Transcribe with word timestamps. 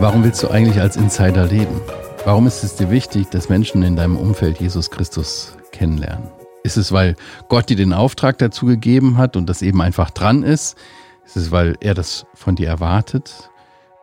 Warum 0.00 0.22
willst 0.22 0.42
du 0.44 0.48
eigentlich 0.48 0.80
als 0.80 0.96
Insider 0.96 1.46
leben? 1.46 1.80
Warum 2.24 2.46
ist 2.46 2.62
es 2.62 2.76
dir 2.76 2.88
wichtig, 2.88 3.30
dass 3.30 3.48
Menschen 3.48 3.82
in 3.82 3.96
deinem 3.96 4.16
Umfeld 4.16 4.60
Jesus 4.60 4.90
Christus 4.90 5.56
kennenlernen? 5.72 6.28
Ist 6.62 6.76
es, 6.76 6.92
weil 6.92 7.16
Gott 7.48 7.68
dir 7.68 7.76
den 7.76 7.92
Auftrag 7.92 8.38
dazu 8.38 8.66
gegeben 8.66 9.18
hat 9.18 9.36
und 9.36 9.48
das 9.48 9.60
eben 9.60 9.82
einfach 9.82 10.10
dran 10.10 10.44
ist? 10.44 10.78
Ist 11.26 11.36
es, 11.36 11.50
weil 11.50 11.76
er 11.80 11.94
das 11.94 12.26
von 12.34 12.54
dir 12.54 12.68
erwartet? 12.68 13.50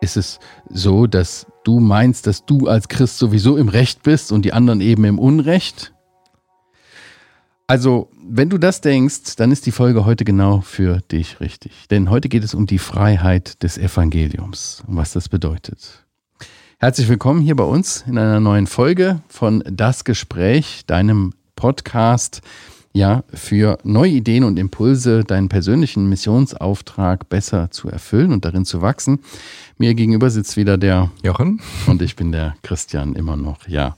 Ist 0.01 0.17
es 0.17 0.39
so, 0.69 1.07
dass 1.07 1.47
du 1.63 1.79
meinst, 1.79 2.27
dass 2.27 2.45
du 2.45 2.67
als 2.67 2.89
Christ 2.89 3.17
sowieso 3.17 3.55
im 3.55 3.69
Recht 3.69 4.03
bist 4.03 4.31
und 4.33 4.43
die 4.43 4.53
anderen 4.53 4.81
eben 4.81 5.05
im 5.05 5.17
Unrecht? 5.17 5.94
Also, 7.67 8.11
wenn 8.21 8.49
du 8.49 8.59
das 8.59 8.81
denkst, 8.81 9.37
dann 9.37 9.51
ist 9.51 9.65
die 9.65 9.71
Folge 9.71 10.05
heute 10.05 10.23
genau 10.23 10.61
für 10.61 11.01
dich 11.11 11.39
richtig. 11.39 11.87
Denn 11.89 12.11
heute 12.11 12.29
geht 12.29 12.43
es 12.43 12.53
um 12.53 12.67
die 12.67 12.77
Freiheit 12.77 13.63
des 13.63 13.79
Evangeliums 13.79 14.83
und 14.85 14.97
was 14.97 15.13
das 15.13 15.29
bedeutet. 15.29 16.05
Herzlich 16.77 17.09
willkommen 17.09 17.41
hier 17.41 17.55
bei 17.55 17.63
uns 17.63 18.03
in 18.07 18.19
einer 18.19 18.39
neuen 18.39 18.67
Folge 18.67 19.21
von 19.29 19.63
Das 19.67 20.03
Gespräch, 20.03 20.83
deinem 20.85 21.33
Podcast, 21.55 22.41
ja, 22.93 23.23
für 23.33 23.79
neue 23.83 24.11
Ideen 24.11 24.43
und 24.43 24.59
Impulse, 24.59 25.23
deinen 25.23 25.49
persönlichen 25.49 26.07
Missionsauftrag 26.07 27.29
besser 27.29 27.71
zu 27.71 27.89
erfüllen 27.89 28.31
und 28.31 28.45
darin 28.45 28.65
zu 28.65 28.83
wachsen. 28.83 29.21
Mir 29.79 29.95
gegenüber 29.95 30.29
sitzt 30.29 30.55
wieder 30.55 30.77
der 30.77 31.09
Jochen 31.23 31.61
und 31.87 32.03
ich 32.03 32.15
bin 32.15 32.31
der 32.31 32.55
Christian 32.61 33.15
immer 33.15 33.35
noch, 33.35 33.67
ja. 33.67 33.95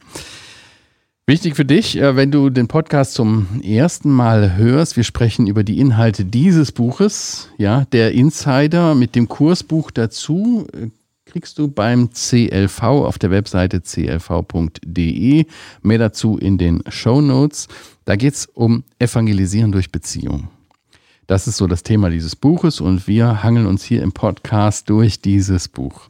Wichtig 1.30 1.58
für 1.58 1.66
dich, 1.66 1.98
äh, 1.98 2.16
wenn 2.16 2.32
du 2.32 2.50
den 2.50 2.70
Podcast 2.70 3.14
zum 3.14 3.60
ersten 3.62 4.10
Mal 4.10 4.56
hörst, 4.56 4.96
wir 4.96 5.04
sprechen 5.04 5.46
über 5.46 5.66
die 5.66 5.78
Inhalte 5.78 6.24
dieses 6.24 6.72
Buches, 6.72 7.50
ja, 7.58 7.84
der 7.92 8.14
Insider 8.14 8.96
mit 8.96 9.14
dem 9.14 9.28
Kursbuch 9.28 9.92
dazu 9.92 10.66
äh, 10.72 10.88
kriegst 11.26 11.60
du 11.60 11.68
beim 11.68 12.12
CLV 12.14 12.82
auf 12.82 13.20
der 13.20 13.30
Webseite 13.30 13.82
clv.de. 13.82 15.46
Mehr 15.82 15.98
dazu 15.98 16.38
in 16.38 16.58
den 16.58 16.82
Show 16.88 17.20
Notes. 17.20 17.68
Da 18.06 18.16
geht 18.16 18.36
es 18.36 18.46
um 18.46 18.86
Evangelisieren 18.98 19.74
durch 19.74 19.92
Beziehung. 19.92 20.48
Das 21.28 21.46
ist 21.46 21.58
so 21.58 21.68
das 21.68 21.84
Thema 21.84 22.10
dieses 22.10 22.38
Buches 22.38 22.80
und 22.80 23.06
wir 23.06 23.44
hangeln 23.44 23.66
uns 23.66 23.84
hier 23.84 24.02
im 24.02 24.14
Podcast 24.14 24.90
durch 24.90 25.20
dieses 25.20 25.68
Buch. 25.68 26.08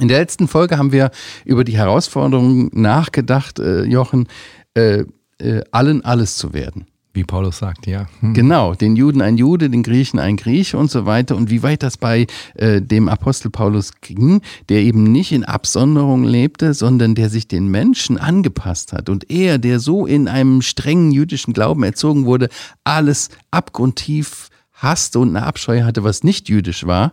In 0.00 0.08
der 0.08 0.18
letzten 0.18 0.48
Folge 0.48 0.78
haben 0.78 0.92
wir 0.92 1.10
über 1.44 1.62
die 1.62 1.76
Herausforderung 1.76 2.70
nachgedacht, 2.72 3.58
äh, 3.58 3.84
Jochen, 3.84 4.28
äh, 4.74 5.04
äh, 5.38 5.62
allen 5.70 6.04
alles 6.04 6.36
zu 6.36 6.54
werden. 6.54 6.86
Wie 7.12 7.24
Paulus 7.24 7.58
sagt, 7.58 7.86
ja. 7.86 8.06
Hm. 8.20 8.34
Genau, 8.34 8.74
den 8.74 8.94
Juden 8.94 9.20
ein 9.20 9.36
Jude, 9.36 9.68
den 9.68 9.82
Griechen 9.82 10.20
ein 10.20 10.36
Grieche 10.36 10.78
und 10.78 10.90
so 10.90 11.06
weiter. 11.06 11.36
Und 11.36 11.50
wie 11.50 11.62
weit 11.62 11.82
das 11.82 11.98
bei 11.98 12.26
äh, 12.54 12.80
dem 12.80 13.08
Apostel 13.08 13.50
Paulus 13.50 13.90
ging, 14.00 14.40
der 14.68 14.80
eben 14.80 15.02
nicht 15.02 15.32
in 15.32 15.44
Absonderung 15.44 16.22
lebte, 16.22 16.72
sondern 16.72 17.14
der 17.14 17.28
sich 17.28 17.48
den 17.48 17.66
Menschen 17.66 18.16
angepasst 18.16 18.92
hat. 18.92 19.08
Und 19.08 19.28
er, 19.28 19.58
der 19.58 19.80
so 19.80 20.06
in 20.06 20.28
einem 20.28 20.62
strengen 20.62 21.10
jüdischen 21.10 21.52
Glauben 21.52 21.82
erzogen 21.82 22.26
wurde, 22.26 22.48
alles 22.84 23.28
abgrundtief 23.50 24.48
hasste 24.72 25.18
und 25.18 25.36
eine 25.36 25.44
Abscheu 25.44 25.82
hatte, 25.82 26.04
was 26.04 26.22
nicht 26.22 26.48
jüdisch 26.48 26.86
war, 26.86 27.12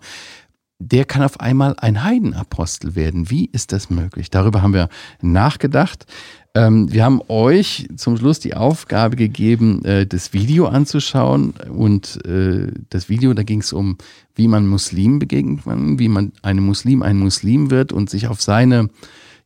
der 0.80 1.06
kann 1.06 1.24
auf 1.24 1.40
einmal 1.40 1.76
ein 1.78 2.04
Heidenapostel 2.04 2.96
werden. 2.96 3.30
Wie 3.30 3.46
ist 3.46 3.72
das 3.72 3.90
möglich? 3.90 4.30
Darüber 4.30 4.62
haben 4.62 4.74
wir 4.74 4.90
nachgedacht. 5.22 6.06
Ähm, 6.54 6.92
wir 6.92 7.04
haben 7.04 7.22
euch 7.28 7.88
zum 7.96 8.18
Schluss 8.18 8.40
die 8.40 8.56
Aufgabe 8.56 9.16
gegeben, 9.16 9.84
äh, 9.86 10.06
das 10.06 10.34
Video 10.34 10.68
anzuschauen. 10.68 11.54
Und 11.70 12.24
äh, 12.26 12.72
das 12.90 13.10
Video, 13.10 13.34
da 13.34 13.44
ging 13.44 13.62
es 13.62 13.74
um, 13.74 13.98
wie 14.36 14.48
man 14.48 14.68
Muslimen 14.68 15.20
begegnet, 15.20 15.62
wie 15.66 16.10
man 16.10 16.32
einem 16.44 16.66
Muslim 16.66 17.02
ein 17.02 17.18
Muslim 17.18 17.72
wird 17.72 17.92
und 17.92 18.10
sich 18.10 18.28
auf 18.28 18.42
seine 18.42 18.90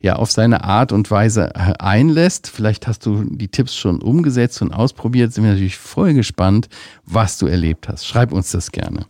ja, 0.04 0.16
auf 0.16 0.32
seine 0.32 0.64
Art 0.64 0.90
und 0.90 1.12
Weise 1.12 1.54
äh, 1.54 1.74
einlässt. 1.78 2.48
Vielleicht 2.48 2.88
hast 2.88 3.06
du 3.06 3.22
die 3.24 3.46
Tipps 3.46 3.76
schon 3.76 4.02
umgesetzt 4.02 4.60
und 4.60 4.72
ausprobiert. 4.72 5.32
Sind 5.32 5.44
wir 5.44 5.52
natürlich 5.52 5.78
voll 5.78 6.12
gespannt, 6.12 6.68
was 7.06 7.38
du 7.38 7.46
erlebt 7.46 7.88
hast. 7.88 8.04
Schreib 8.04 8.32
uns 8.32 8.50
das 8.50 8.72
gerne. 8.72 9.06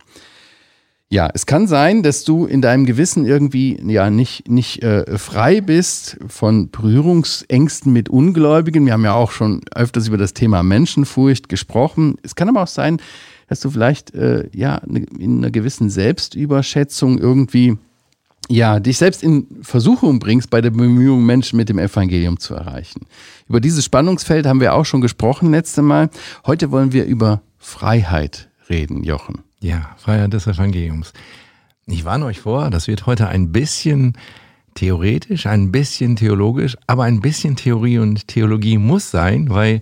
Ja, 1.13 1.29
es 1.31 1.45
kann 1.45 1.67
sein, 1.67 2.01
dass 2.01 2.23
du 2.23 2.47
in 2.47 2.63
deinem 2.63 2.87
Gewissen 2.87 3.27
irgendwie 3.27 3.79
ja 3.85 4.09
nicht, 4.09 4.49
nicht 4.49 4.81
äh, 4.81 5.19
frei 5.19 5.61
bist 5.61 6.17
von 6.25 6.71
Berührungsängsten 6.71 7.93
mit 7.93 8.09
Ungläubigen. 8.09 8.87
Wir 8.87 8.93
haben 8.93 9.03
ja 9.03 9.13
auch 9.13 9.29
schon 9.29 9.61
öfters 9.75 10.07
über 10.07 10.17
das 10.17 10.33
Thema 10.33 10.63
Menschenfurcht 10.63 11.49
gesprochen. 11.49 12.15
Es 12.23 12.33
kann 12.33 12.49
aber 12.49 12.63
auch 12.63 12.67
sein, 12.67 12.99
dass 13.47 13.59
du 13.59 13.69
vielleicht 13.69 14.15
äh, 14.15 14.49
ja 14.55 14.81
ne, 14.87 15.05
in 15.19 15.37
einer 15.37 15.51
gewissen 15.51 15.91
Selbstüberschätzung 15.91 17.19
irgendwie 17.19 17.77
ja, 18.49 18.79
dich 18.79 18.97
selbst 18.97 19.21
in 19.21 19.45
Versuchung 19.61 20.17
bringst, 20.17 20.49
bei 20.49 20.61
der 20.61 20.71
Bemühung, 20.71 21.23
Menschen 21.23 21.57
mit 21.57 21.69
dem 21.69 21.77
Evangelium 21.77 22.39
zu 22.39 22.55
erreichen. 22.55 23.05
Über 23.47 23.61
dieses 23.61 23.85
Spannungsfeld 23.85 24.47
haben 24.47 24.61
wir 24.61 24.73
auch 24.73 24.85
schon 24.85 25.01
gesprochen 25.01 25.51
letzte 25.51 25.83
Mal. 25.83 26.09
Heute 26.47 26.71
wollen 26.71 26.91
wir 26.91 27.05
über 27.05 27.43
Freiheit 27.59 28.49
reden, 28.67 29.03
Jochen. 29.03 29.43
Ja, 29.63 29.95
Freiheit 29.95 30.33
des 30.33 30.45
Evangeliums. 30.45 31.13
Ich 31.85 32.03
warne 32.03 32.25
euch 32.25 32.41
vor, 32.41 32.69
das 32.69 32.89
wird 32.89 33.05
heute 33.05 33.29
ein 33.29 33.53
bisschen 33.53 34.17
theoretisch, 34.75 35.45
ein 35.45 35.71
bisschen 35.71 36.17
theologisch, 36.17 36.75
aber 36.85 37.03
ein 37.03 37.21
bisschen 37.21 37.55
Theorie 37.55 37.97
und 37.97 38.27
Theologie 38.27 38.77
muss 38.77 39.09
sein, 39.09 39.49
weil 39.49 39.79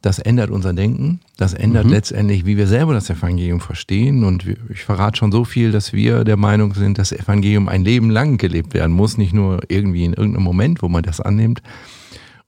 das 0.00 0.18
ändert 0.18 0.48
unser 0.48 0.72
Denken, 0.72 1.20
das 1.36 1.52
ändert 1.52 1.84
mhm. 1.84 1.90
letztendlich, 1.90 2.46
wie 2.46 2.56
wir 2.56 2.66
selber 2.66 2.94
das 2.94 3.10
Evangelium 3.10 3.60
verstehen. 3.60 4.24
Und 4.24 4.46
ich 4.70 4.84
verrate 4.84 5.18
schon 5.18 5.30
so 5.30 5.44
viel, 5.44 5.72
dass 5.72 5.92
wir 5.92 6.24
der 6.24 6.38
Meinung 6.38 6.72
sind, 6.72 6.96
dass 6.96 7.12
Evangelium 7.12 7.68
ein 7.68 7.84
Leben 7.84 8.08
lang 8.08 8.38
gelebt 8.38 8.72
werden 8.72 8.96
muss, 8.96 9.18
nicht 9.18 9.34
nur 9.34 9.60
irgendwie 9.68 10.06
in 10.06 10.14
irgendeinem 10.14 10.44
Moment, 10.44 10.80
wo 10.80 10.88
man 10.88 11.02
das 11.02 11.20
annimmt. 11.20 11.60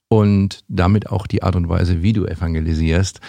Und 0.08 0.64
damit 0.68 1.10
auch 1.10 1.26
die 1.26 1.42
Art 1.42 1.56
und 1.56 1.68
Weise, 1.68 2.02
wie 2.02 2.14
du 2.14 2.24
evangelisierst, 2.24 3.20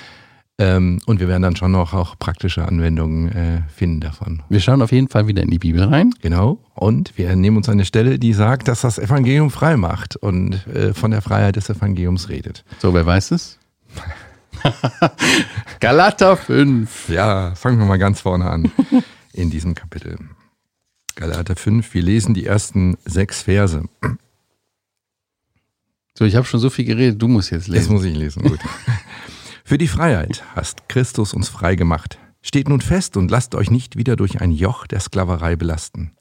ähm, 0.61 1.01
und 1.07 1.19
wir 1.19 1.27
werden 1.27 1.41
dann 1.41 1.55
schon 1.55 1.72
noch 1.72 1.95
auch 1.95 2.19
praktische 2.19 2.67
Anwendungen 2.67 3.31
äh, 3.31 3.61
finden 3.75 3.99
davon. 3.99 4.44
Wir 4.47 4.59
schauen 4.59 4.83
auf 4.83 4.91
jeden 4.91 5.07
Fall 5.07 5.25
wieder 5.25 5.41
in 5.41 5.49
die 5.49 5.57
Bibel 5.57 5.83
rein. 5.83 6.13
Genau. 6.22 6.59
Und 6.75 7.17
wir 7.17 7.35
nehmen 7.35 7.57
uns 7.57 7.67
eine 7.67 7.83
Stelle, 7.83 8.19
die 8.19 8.33
sagt, 8.33 8.67
dass 8.67 8.81
das 8.81 9.00
Evangelium 9.00 9.50
frei 9.50 9.75
macht 9.75 10.17
und 10.17 10.67
äh, 10.67 10.94
von 10.94 11.09
der 11.09 11.23
Freiheit 11.23 11.55
des 11.55 11.67
Evangeliums 11.71 12.29
redet. 12.29 12.63
So, 12.77 12.94
wer 12.94 13.03
weiß 13.03 13.31
es? 13.31 13.57
Galater 15.79 16.38
5. 16.38 17.09
Ja, 17.09 17.55
fangen 17.55 17.79
wir 17.79 17.88
mal 17.88 17.97
ganz 17.97 18.21
vorne 18.21 18.47
an 18.47 18.71
in 19.33 19.50
diesem 19.50 19.73
Kapitel. 19.73 20.19
Galater 21.16 21.55
5, 21.55 21.91
wir 21.91 22.03
lesen 22.03 22.35
die 22.35 22.45
ersten 22.45 22.97
sechs 23.05 23.41
Verse. 23.41 23.83
So, 26.13 26.25
ich 26.25 26.35
habe 26.35 26.45
schon 26.45 26.59
so 26.59 26.69
viel 26.69 26.85
geredet, 26.85 27.19
du 27.19 27.27
musst 27.27 27.50
jetzt 27.50 27.67
lesen. 27.67 27.81
Jetzt 27.81 27.89
muss 27.89 28.03
ich 28.03 28.16
lesen, 28.16 28.44
gut. 28.44 28.59
Für 29.71 29.77
die 29.77 29.87
Freiheit 29.87 30.43
hast 30.53 30.89
Christus 30.89 31.33
uns 31.33 31.47
frei 31.47 31.75
gemacht. 31.75 32.19
Steht 32.41 32.67
nun 32.67 32.81
fest 32.81 33.15
und 33.15 33.31
lasst 33.31 33.55
euch 33.55 33.71
nicht 33.71 33.95
wieder 33.95 34.17
durch 34.17 34.41
ein 34.41 34.51
Joch 34.51 34.85
der 34.85 34.99
Sklaverei 34.99 35.55
belasten. 35.55 36.11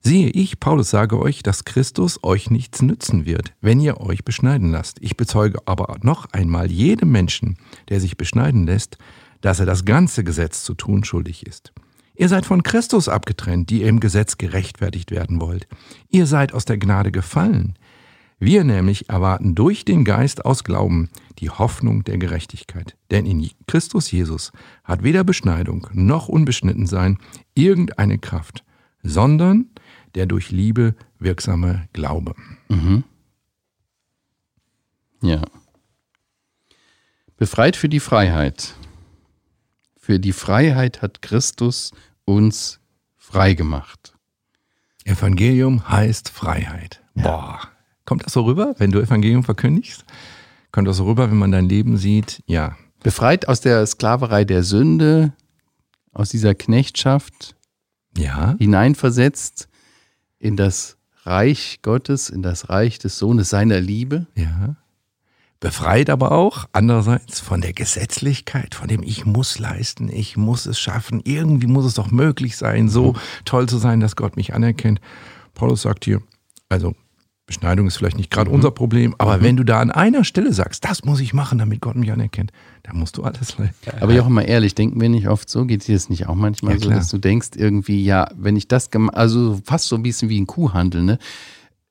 Siehe, 0.00 0.30
ich, 0.30 0.58
Paulus, 0.58 0.90
sage 0.90 1.16
euch, 1.16 1.44
dass 1.44 1.64
Christus 1.64 2.18
euch 2.24 2.50
nichts 2.50 2.82
nützen 2.82 3.24
wird, 3.24 3.54
wenn 3.60 3.78
ihr 3.78 4.00
euch 4.00 4.24
beschneiden 4.24 4.72
lasst. 4.72 4.96
Ich 5.00 5.16
bezeuge 5.16 5.60
aber 5.64 5.96
noch 6.02 6.26
einmal 6.32 6.72
jedem 6.72 7.12
Menschen, 7.12 7.56
der 7.88 8.00
sich 8.00 8.16
beschneiden 8.16 8.66
lässt, 8.66 8.98
dass 9.42 9.60
er 9.60 9.66
das 9.66 9.84
ganze 9.84 10.24
Gesetz 10.24 10.64
zu 10.64 10.74
tun 10.74 11.04
schuldig 11.04 11.46
ist. 11.46 11.72
Ihr 12.16 12.28
seid 12.28 12.46
von 12.46 12.64
Christus 12.64 13.08
abgetrennt, 13.08 13.70
die 13.70 13.82
ihr 13.82 13.88
im 13.90 14.00
Gesetz 14.00 14.38
gerechtfertigt 14.38 15.12
werden 15.12 15.40
wollt. 15.40 15.68
Ihr 16.08 16.26
seid 16.26 16.52
aus 16.52 16.64
der 16.64 16.78
Gnade 16.78 17.12
gefallen. 17.12 17.78
Wir 18.40 18.62
nämlich 18.62 19.08
erwarten 19.08 19.54
durch 19.54 19.84
den 19.84 20.04
Geist 20.04 20.44
aus 20.44 20.62
Glauben 20.62 21.10
die 21.38 21.50
Hoffnung 21.50 22.04
der 22.04 22.18
Gerechtigkeit. 22.18 22.96
Denn 23.10 23.26
in 23.26 23.50
Christus 23.66 24.10
Jesus 24.10 24.52
hat 24.84 25.02
weder 25.02 25.24
Beschneidung 25.24 25.88
noch 25.92 26.28
Unbeschnittensein 26.28 27.18
irgendeine 27.54 28.18
Kraft, 28.18 28.64
sondern 29.02 29.70
der 30.14 30.26
durch 30.26 30.50
Liebe 30.50 30.94
wirksame 31.18 31.88
Glaube. 31.92 32.34
Mhm. 32.68 33.04
Ja. 35.22 35.42
Befreit 37.36 37.76
für 37.76 37.88
die 37.88 38.00
Freiheit. 38.00 38.74
Für 39.96 40.18
die 40.18 40.32
Freiheit 40.32 41.02
hat 41.02 41.22
Christus 41.22 41.92
uns 42.24 42.80
frei 43.16 43.54
gemacht. 43.54 44.14
Evangelium 45.04 45.88
heißt 45.88 46.30
Freiheit. 46.30 47.02
Ja. 47.14 47.22
Boah. 47.22 47.60
Kommt 48.04 48.24
das 48.24 48.32
so 48.32 48.42
rüber, 48.42 48.74
wenn 48.78 48.90
du 48.90 49.00
Evangelium 49.00 49.44
verkündigst? 49.44 50.04
Kommt 50.72 50.88
das 50.88 50.98
so 50.98 51.06
rüber, 51.06 51.30
wenn 51.30 51.38
man 51.38 51.52
dein 51.52 51.68
Leben 51.68 51.96
sieht? 51.96 52.42
Ja. 52.46 52.76
Befreit 53.02 53.48
aus 53.48 53.60
der 53.60 53.86
Sklaverei 53.86 54.44
der 54.44 54.62
Sünde, 54.62 55.32
aus 56.12 56.30
dieser 56.30 56.54
Knechtschaft, 56.54 57.54
ja. 58.16 58.56
hineinversetzt 58.58 59.68
in 60.38 60.56
das 60.56 60.96
Reich 61.22 61.80
Gottes, 61.82 62.30
in 62.30 62.42
das 62.42 62.68
Reich 62.68 62.98
des 62.98 63.18
Sohnes 63.18 63.50
seiner 63.50 63.80
Liebe. 63.80 64.26
Ja. 64.34 64.76
befreit 65.60 66.08
aber 66.10 66.32
auch 66.32 66.66
andererseits 66.72 67.40
von 67.40 67.60
der 67.60 67.72
Gesetzlichkeit, 67.72 68.74
von 68.74 68.88
dem 68.88 69.02
ich 69.02 69.26
muss 69.26 69.58
leisten, 69.58 70.08
ich 70.08 70.36
muss 70.36 70.66
es 70.66 70.78
schaffen, 70.78 71.20
irgendwie 71.24 71.66
muss 71.66 71.84
es 71.84 71.94
doch 71.94 72.10
möglich 72.10 72.56
sein, 72.56 72.88
so 72.88 73.14
toll 73.44 73.68
zu 73.68 73.78
sein, 73.78 74.00
dass 74.00 74.16
Gott 74.16 74.36
mich 74.36 74.54
anerkennt. 74.54 75.00
Paulus 75.54 75.82
sagt 75.82 76.04
hier, 76.04 76.22
also 76.68 76.94
Beschneidung 77.48 77.86
ist 77.86 77.96
vielleicht 77.96 78.18
nicht 78.18 78.30
gerade 78.30 78.50
mhm. 78.50 78.56
unser 78.56 78.70
Problem, 78.70 79.14
aber 79.18 79.38
mhm. 79.38 79.42
wenn 79.42 79.56
du 79.56 79.64
da 79.64 79.80
an 79.80 79.90
einer 79.90 80.22
Stelle 80.22 80.52
sagst, 80.52 80.84
das 80.84 81.04
muss 81.04 81.18
ich 81.18 81.34
machen, 81.34 81.58
damit 81.58 81.80
Gott 81.80 81.96
mich 81.96 82.12
anerkennt, 82.12 82.52
dann 82.84 82.96
musst 82.96 83.16
du 83.16 83.24
alles 83.24 83.58
leisten. 83.58 83.74
Aber 84.00 84.12
ja 84.12 84.22
auch 84.22 84.28
mal 84.28 84.42
ehrlich, 84.42 84.74
denken 84.74 85.00
wir 85.00 85.08
nicht 85.08 85.28
oft 85.28 85.48
so, 85.48 85.64
geht 85.64 85.88
dir 85.88 85.94
das 85.94 86.10
nicht 86.10 86.28
auch 86.28 86.34
manchmal 86.36 86.74
ja, 86.74 86.80
so, 86.80 86.90
dass 86.90 87.08
du 87.08 87.18
denkst 87.18 87.50
irgendwie, 87.56 88.04
ja, 88.04 88.28
wenn 88.36 88.54
ich 88.54 88.68
das 88.68 88.90
gemacht, 88.90 89.16
also 89.16 89.60
fast 89.64 89.88
so 89.88 89.96
ein 89.96 90.02
bisschen 90.02 90.28
wie 90.28 90.38
ein 90.38 90.46
Kuhhandel, 90.46 91.02
ne? 91.02 91.18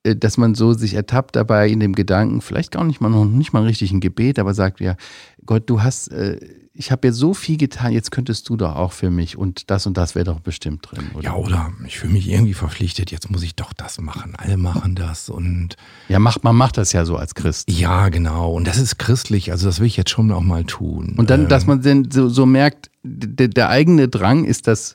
Äh, 0.04 0.16
dass 0.16 0.38
man 0.38 0.54
so 0.54 0.72
sich 0.72 0.94
ertappt 0.94 1.34
dabei 1.36 1.68
in 1.68 1.80
dem 1.80 1.94
Gedanken, 1.94 2.40
vielleicht 2.40 2.70
gar 2.70 2.84
nicht 2.84 3.00
mal 3.00 3.08
noch 3.08 3.24
nicht 3.24 3.52
mal 3.52 3.64
richtig 3.64 3.90
ein 3.90 4.00
Gebet, 4.00 4.38
aber 4.38 4.54
sagt 4.54 4.80
ja, 4.80 4.96
Gott, 5.44 5.68
du 5.68 5.82
hast, 5.82 6.08
äh, 6.08 6.38
ich 6.78 6.92
habe 6.92 7.08
ja 7.08 7.12
so 7.12 7.34
viel 7.34 7.56
getan, 7.56 7.92
jetzt 7.92 8.12
könntest 8.12 8.48
du 8.48 8.56
doch 8.56 8.76
auch 8.76 8.92
für 8.92 9.10
mich 9.10 9.36
und 9.36 9.68
das 9.68 9.88
und 9.88 9.96
das 9.96 10.14
wäre 10.14 10.24
doch 10.24 10.38
bestimmt 10.38 10.88
drin. 10.88 11.10
Oder? 11.12 11.24
Ja, 11.24 11.34
oder 11.34 11.72
ich 11.84 11.98
fühle 11.98 12.12
mich 12.12 12.28
irgendwie 12.28 12.54
verpflichtet, 12.54 13.10
jetzt 13.10 13.32
muss 13.32 13.42
ich 13.42 13.56
doch 13.56 13.72
das 13.72 14.00
machen. 14.00 14.34
Alle 14.36 14.56
machen 14.56 14.94
das 14.94 15.28
und. 15.28 15.76
Ja, 16.08 16.20
macht, 16.20 16.44
man 16.44 16.54
macht 16.54 16.78
das 16.78 16.92
ja 16.92 17.04
so 17.04 17.16
als 17.16 17.34
Christ. 17.34 17.68
Ja, 17.68 18.10
genau. 18.10 18.52
Und 18.52 18.68
das 18.68 18.78
ist 18.78 18.96
christlich, 18.96 19.50
also 19.50 19.66
das 19.66 19.80
will 19.80 19.88
ich 19.88 19.96
jetzt 19.96 20.10
schon 20.10 20.30
auch 20.30 20.40
mal 20.40 20.62
tun. 20.62 21.14
Und 21.16 21.30
dann, 21.30 21.42
ähm, 21.42 21.48
dass 21.48 21.66
man 21.66 21.82
dann 21.82 22.12
so, 22.12 22.28
so 22.28 22.46
merkt, 22.46 22.92
der, 23.02 23.48
der 23.48 23.70
eigene 23.70 24.06
Drang 24.06 24.44
ist 24.44 24.68
das 24.68 24.94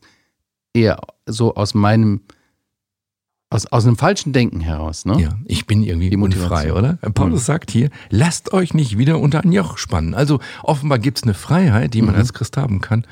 eher 0.73 1.01
so 1.25 1.55
aus 1.55 1.73
meinem 1.73 2.21
aus, 3.53 3.65
aus 3.67 3.85
einem 3.85 3.97
falschen 3.97 4.33
Denken 4.33 4.59
heraus, 4.59 5.05
ne? 5.05 5.21
Ja, 5.21 5.29
ich 5.45 5.65
bin 5.65 5.83
irgendwie 5.83 6.15
unfrei, 6.15 6.73
oder? 6.73 6.97
Paulus 7.13 7.41
mhm. 7.41 7.45
sagt 7.45 7.71
hier, 7.71 7.89
lasst 8.09 8.53
euch 8.53 8.73
nicht 8.73 8.97
wieder 8.97 9.19
unter 9.19 9.43
ein 9.43 9.51
Joch 9.51 9.77
spannen. 9.77 10.13
Also 10.13 10.39
offenbar 10.63 10.99
gibt 10.99 11.19
es 11.19 11.23
eine 11.23 11.33
Freiheit, 11.33 11.93
die 11.93 12.01
man 12.01 12.15
mhm. 12.15 12.21
als 12.21 12.33
Christ 12.33 12.57
haben 12.57 12.81
kann. 12.81 13.05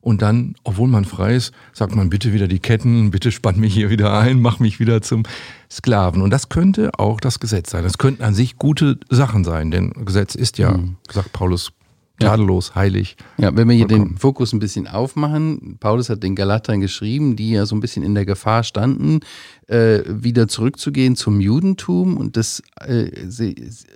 Und 0.00 0.20
dann, 0.20 0.56
obwohl 0.64 0.88
man 0.88 1.04
frei 1.04 1.36
ist, 1.36 1.52
sagt 1.72 1.94
man 1.94 2.10
bitte 2.10 2.32
wieder 2.32 2.48
die 2.48 2.58
Ketten, 2.58 3.12
bitte 3.12 3.30
spann 3.30 3.60
mich 3.60 3.72
hier 3.72 3.88
wieder 3.88 4.18
ein, 4.18 4.40
mach 4.40 4.58
mich 4.58 4.80
wieder 4.80 5.00
zum 5.00 5.22
Sklaven. 5.70 6.22
Und 6.22 6.30
das 6.30 6.48
könnte 6.48 6.90
auch 6.98 7.20
das 7.20 7.38
Gesetz 7.38 7.70
sein. 7.70 7.84
Das 7.84 7.98
könnten 7.98 8.24
an 8.24 8.34
sich 8.34 8.56
gute 8.56 8.98
Sachen 9.10 9.44
sein, 9.44 9.70
denn 9.70 9.92
Gesetz 10.04 10.34
ist 10.34 10.58
ja, 10.58 10.72
mhm. 10.72 10.96
sagt 11.08 11.32
Paulus, 11.32 11.72
tadellos, 12.22 12.68
ja. 12.70 12.74
heilig. 12.76 13.16
Ja, 13.38 13.54
wenn 13.56 13.68
wir 13.68 13.74
hier 13.74 13.88
vollkommen. 13.88 14.10
den 14.10 14.18
Fokus 14.18 14.52
ein 14.52 14.58
bisschen 14.58 14.86
aufmachen, 14.86 15.76
Paulus 15.80 16.08
hat 16.08 16.22
den 16.22 16.34
Galatern 16.34 16.80
geschrieben, 16.80 17.36
die 17.36 17.50
ja 17.50 17.66
so 17.66 17.74
ein 17.74 17.80
bisschen 17.80 18.02
in 18.02 18.14
der 18.14 18.24
Gefahr 18.24 18.62
standen, 18.62 19.20
äh, 19.68 20.00
wieder 20.06 20.48
zurückzugehen 20.48 21.16
zum 21.16 21.40
Judentum 21.40 22.16
und 22.16 22.36
das, 22.36 22.62
äh, 22.80 23.10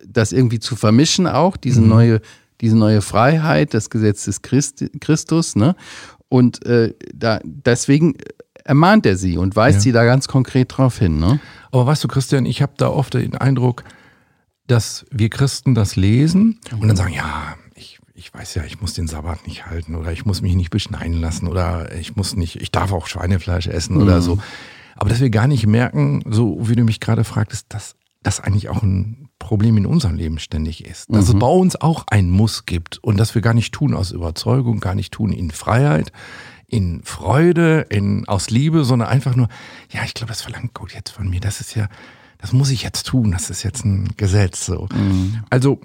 das 0.06 0.32
irgendwie 0.32 0.58
zu 0.58 0.76
vermischen 0.76 1.26
auch, 1.26 1.56
diese 1.56 1.81
mhm. 1.81 1.88
neue, 1.88 2.20
diese 2.61 2.76
neue 2.76 3.02
Freiheit 3.02 3.75
des 3.75 3.90
Gesetzes 3.90 4.43
Christ, 4.43 4.84
Christus, 5.00 5.56
ne? 5.56 5.76
Und 6.28 6.67
äh, 6.67 6.94
da, 7.14 7.40
deswegen 7.44 8.14
ermahnt 8.64 9.06
er 9.06 9.17
sie 9.17 9.38
und 9.38 9.55
weist 9.55 9.76
ja. 9.76 9.81
sie 9.82 9.93
da 9.93 10.05
ganz 10.05 10.26
konkret 10.28 10.76
drauf 10.76 10.99
hin, 10.99 11.19
ne? 11.19 11.40
Aber 11.70 11.87
weißt 11.87 12.02
du, 12.05 12.08
Christian, 12.08 12.46
ich 12.46 12.62
habe 12.62 12.73
da 12.76 12.88
oft 12.88 13.14
den 13.14 13.37
Eindruck, 13.37 13.84
dass 14.67 15.06
wir 15.11 15.31
Christen 15.31 15.75
das 15.75 15.96
lesen 15.96 16.58
und 16.81 16.88
dann 16.88 16.96
sagen, 16.96 17.12
ja, 17.12 17.55
ich 18.17 18.33
weiß 18.33 18.55
ja, 18.55 18.65
ich 18.65 18.81
muss 18.81 18.95
den 18.95 19.07
Sabbat 19.07 19.47
nicht 19.47 19.67
halten 19.67 19.95
oder 19.95 20.11
ich 20.11 20.25
muss 20.25 20.41
mich 20.41 20.55
nicht 20.55 20.71
beschneiden 20.71 21.21
lassen 21.21 21.47
oder 21.47 21.95
ich 21.95 22.17
muss 22.17 22.35
nicht, 22.35 22.61
ich 22.61 22.73
darf 22.73 22.93
auch 22.93 23.07
Schweinefleisch 23.07 23.67
essen 23.67 23.97
mhm. 23.97 24.03
oder 24.03 24.23
so. 24.23 24.39
Aber 24.97 25.11
dass 25.11 25.21
wir 25.21 25.29
gar 25.29 25.47
nicht 25.47 25.67
merken, 25.67 26.23
so 26.27 26.57
wie 26.63 26.75
du 26.75 26.85
mich 26.85 27.01
gerade 27.01 27.25
fragtest, 27.25 27.67
dass 27.69 27.95
das 28.23 28.41
eigentlich 28.41 28.71
auch 28.71 28.83
ein 28.83 29.29
Problem 29.39 29.77
in 29.77 29.87
unserem 29.87 30.17
Leben 30.17 30.39
ständig 30.39 30.85
ist. 30.85 31.13
Dass 31.13 31.29
mhm. 31.29 31.35
es 31.35 31.39
bei 31.39 31.47
uns 31.47 31.77
auch 31.81 32.07
ein 32.09 32.31
Muss 32.31 32.65
gibt 32.65 32.99
und 32.99 33.19
dass 33.19 33.35
wir 33.35 33.43
gar 33.43 33.55
nicht 33.55 33.75
tun 33.75 33.95
aus 33.95 34.11
Überzeugung, 34.11 34.81
gar 34.81 34.95
nicht 34.95 35.12
tun 35.12 35.31
in 35.31 35.51
Freiheit, 35.51 36.11
in 36.67 37.03
Freude, 37.05 37.87
in, 37.91 38.27
aus 38.27 38.49
Liebe, 38.49 38.85
sondern 38.85 39.09
einfach 39.09 39.37
nur, 39.37 39.49
ja, 39.91 40.03
ich 40.05 40.15
glaube, 40.15 40.33
das 40.33 40.43
verlangt 40.43 40.73
Gott 40.73 40.93
jetzt 40.93 41.11
von 41.11 41.29
mir. 41.29 41.41
Das 41.41 41.61
ist 41.61 41.77
ja, 41.77 41.89
das 42.39 42.53
muss 42.53 42.71
ich 42.71 42.83
jetzt 42.83 43.07
tun. 43.07 43.31
Das 43.31 43.51
ist 43.51 43.62
jetzt 43.62 43.85
ein 43.85 44.09
Gesetz. 44.17 44.67
So. 44.67 44.89
Mhm. 44.93 45.45
Also 45.51 45.81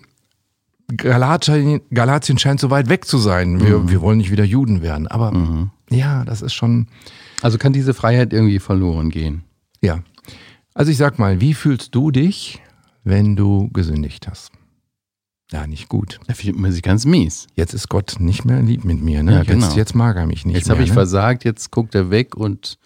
Galatien, 0.98 1.82
Galatien 1.92 2.38
scheint 2.38 2.60
so 2.60 2.70
weit 2.70 2.90
weg 2.90 3.06
zu 3.06 3.18
sein. 3.18 3.60
Wir, 3.62 3.80
mhm. 3.80 3.90
wir 3.90 4.02
wollen 4.02 4.18
nicht 4.18 4.32
wieder 4.32 4.44
Juden 4.44 4.82
werden. 4.82 5.08
Aber 5.08 5.32
mhm. 5.32 5.72
ja, 5.90 6.24
das 6.26 6.42
ist 6.42 6.54
schon. 6.54 6.88
Also 7.42 7.58
kann 7.58 7.74
diese 7.74 7.94
Freiheit 7.94 8.34
irgendwie 8.34 8.60
verloren 8.60 9.10
gehen. 9.10 9.44
Ja. 9.82 10.00
Also 10.74 10.92
ich 10.92 10.98
sag 10.98 11.20
mal, 11.20 11.42
wie 11.42 11.54
fühlst 11.54 11.96
du 11.96 12.12
dich, 12.12 12.62
wenn 13.04 13.36
du 13.36 13.70
gesündigt 13.72 14.28
hast? 14.28 14.52
Ja, 15.52 15.68
nicht 15.68 15.90
gut. 15.90 16.20
Da 16.28 16.34
fühlt 16.34 16.58
man 16.58 16.72
sich 16.72 16.82
ganz 16.82 17.06
mies. 17.06 17.48
Jetzt 17.56 17.74
ist 17.74 17.90
Gott 17.90 18.16
nicht 18.20 18.46
mehr 18.46 18.62
lieb 18.62 18.86
mit 18.86 19.02
mir. 19.02 19.22
Ne? 19.22 19.34
Ja, 19.34 19.44
genau. 19.44 19.66
jetzt, 19.66 19.76
jetzt 19.76 19.96
mag 19.96 20.16
er 20.16 20.26
mich 20.26 20.46
nicht 20.46 20.56
jetzt 20.56 20.70
habe 20.70 20.82
ich 20.82 20.90
ne? 20.90 20.94
versagt, 20.94 21.44
jetzt 21.44 21.72
guckt 21.72 21.94
er 21.94 22.10
weg 22.10 22.36
und 22.36 22.78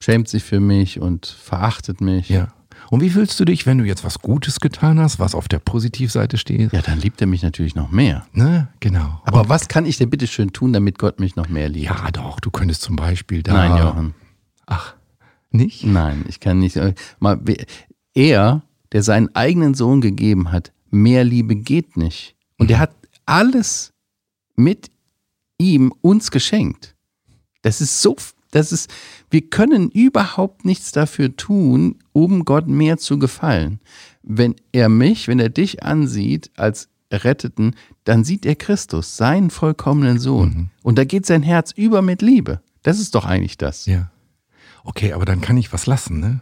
schämt 0.00 0.28
sich 0.28 0.44
für 0.44 0.60
mich 0.60 1.00
und 1.00 1.26
verachtet 1.26 2.00
mich. 2.02 2.28
Ja. 2.28 2.48
Und 2.90 3.00
wie 3.02 3.10
fühlst 3.10 3.38
du 3.38 3.44
dich, 3.44 3.66
wenn 3.66 3.78
du 3.78 3.84
jetzt 3.84 4.04
was 4.04 4.20
Gutes 4.20 4.60
getan 4.60 4.98
hast, 4.98 5.18
was 5.18 5.34
auf 5.34 5.48
der 5.48 5.58
Positivseite 5.58 6.38
steht? 6.38 6.72
Ja, 6.72 6.80
dann 6.80 6.98
liebt 6.98 7.20
er 7.20 7.26
mich 7.26 7.42
natürlich 7.42 7.74
noch 7.74 7.90
mehr. 7.90 8.26
Ne, 8.32 8.68
genau. 8.80 9.20
Aber 9.24 9.42
Und 9.42 9.48
was 9.48 9.68
kann 9.68 9.84
ich 9.84 9.98
denn 9.98 10.10
bitte 10.10 10.26
schön 10.26 10.52
tun, 10.52 10.72
damit 10.72 10.98
Gott 10.98 11.20
mich 11.20 11.36
noch 11.36 11.48
mehr 11.48 11.68
liebt? 11.68 11.86
Ja, 11.86 12.10
doch, 12.10 12.40
du 12.40 12.50
könntest 12.50 12.82
zum 12.82 12.96
Beispiel 12.96 13.42
da. 13.42 13.52
Nein, 13.52 13.76
Jochen. 13.82 14.14
Ach, 14.66 14.94
nicht? 15.50 15.84
Nein, 15.84 16.24
ich 16.28 16.40
kann 16.40 16.58
nicht. 16.58 16.78
Mal, 17.18 17.40
er, 18.14 18.62
der 18.92 19.02
seinen 19.02 19.34
eigenen 19.34 19.74
Sohn 19.74 20.00
gegeben 20.00 20.50
hat, 20.50 20.72
mehr 20.90 21.24
Liebe 21.24 21.56
geht 21.56 21.96
nicht. 21.96 22.36
Und 22.58 22.70
er 22.70 22.78
hat 22.78 22.92
alles 23.26 23.92
mit 24.56 24.90
ihm 25.58 25.92
uns 26.00 26.30
geschenkt. 26.30 26.96
Das 27.62 27.80
ist 27.80 28.00
so 28.00 28.16
das 28.50 28.72
ist, 28.72 28.90
wir 29.30 29.42
können 29.42 29.90
überhaupt 29.90 30.64
nichts 30.64 30.92
dafür 30.92 31.36
tun, 31.36 31.96
um 32.12 32.44
Gott 32.44 32.66
mehr 32.66 32.96
zu 32.96 33.18
gefallen. 33.18 33.80
Wenn 34.22 34.54
er 34.72 34.88
mich, 34.88 35.28
wenn 35.28 35.38
er 35.38 35.50
dich 35.50 35.82
ansieht 35.82 36.50
als 36.56 36.88
Erretteten, 37.10 37.74
dann 38.04 38.24
sieht 38.24 38.46
er 38.46 38.54
Christus, 38.54 39.16
seinen 39.16 39.50
vollkommenen 39.50 40.18
Sohn. 40.18 40.48
Mhm. 40.48 40.70
Und 40.82 40.98
da 40.98 41.04
geht 41.04 41.26
sein 41.26 41.42
Herz 41.42 41.72
über 41.72 42.02
mit 42.02 42.22
Liebe. 42.22 42.60
Das 42.82 43.00
ist 43.00 43.14
doch 43.14 43.24
eigentlich 43.24 43.58
das. 43.58 43.86
Ja. 43.86 44.10
Okay, 44.84 45.12
aber 45.12 45.24
dann 45.24 45.40
kann 45.40 45.56
ich 45.56 45.72
was 45.72 45.86
lassen, 45.86 46.20
ne? 46.20 46.40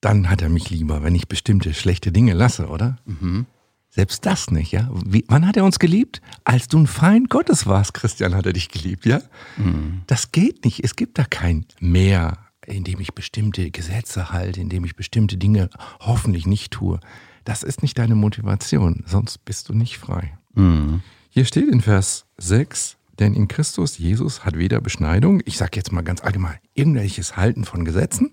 Dann 0.00 0.28
hat 0.28 0.42
er 0.42 0.50
mich 0.50 0.68
lieber, 0.68 1.02
wenn 1.02 1.14
ich 1.14 1.28
bestimmte 1.28 1.72
schlechte 1.72 2.12
Dinge 2.12 2.34
lasse, 2.34 2.68
oder? 2.68 2.98
Mhm. 3.06 3.46
Selbst 3.94 4.26
das 4.26 4.50
nicht, 4.50 4.72
ja? 4.72 4.90
Wie, 5.06 5.24
wann 5.28 5.46
hat 5.46 5.56
er 5.56 5.64
uns 5.64 5.78
geliebt? 5.78 6.20
Als 6.42 6.66
du 6.66 6.78
ein 6.78 6.88
Feind 6.88 7.30
Gottes 7.30 7.68
warst, 7.68 7.94
Christian, 7.94 8.34
hat 8.34 8.44
er 8.44 8.52
dich 8.52 8.68
geliebt, 8.68 9.06
ja? 9.06 9.20
Mhm. 9.56 10.02
Das 10.08 10.32
geht 10.32 10.64
nicht. 10.64 10.82
Es 10.82 10.96
gibt 10.96 11.16
da 11.16 11.24
kein 11.24 11.64
Mehr, 11.78 12.38
indem 12.66 12.98
ich 12.98 13.14
bestimmte 13.14 13.70
Gesetze 13.70 14.30
halte, 14.30 14.60
indem 14.60 14.84
ich 14.84 14.96
bestimmte 14.96 15.36
Dinge 15.36 15.70
hoffentlich 16.00 16.44
nicht 16.44 16.72
tue. 16.72 16.98
Das 17.44 17.62
ist 17.62 17.82
nicht 17.82 17.96
deine 17.96 18.16
Motivation, 18.16 19.04
sonst 19.06 19.44
bist 19.44 19.68
du 19.68 19.74
nicht 19.74 19.98
frei. 19.98 20.36
Mhm. 20.54 21.02
Hier 21.30 21.44
steht 21.44 21.68
in 21.68 21.80
Vers 21.80 22.26
6, 22.38 22.96
denn 23.20 23.32
in 23.34 23.46
Christus 23.46 23.98
Jesus 23.98 24.44
hat 24.44 24.58
weder 24.58 24.80
Beschneidung, 24.80 25.40
ich 25.44 25.56
sage 25.56 25.76
jetzt 25.76 25.92
mal 25.92 26.02
ganz 26.02 26.20
allgemein, 26.20 26.58
irgendwelches 26.74 27.36
Halten 27.36 27.64
von 27.64 27.84
Gesetzen, 27.84 28.32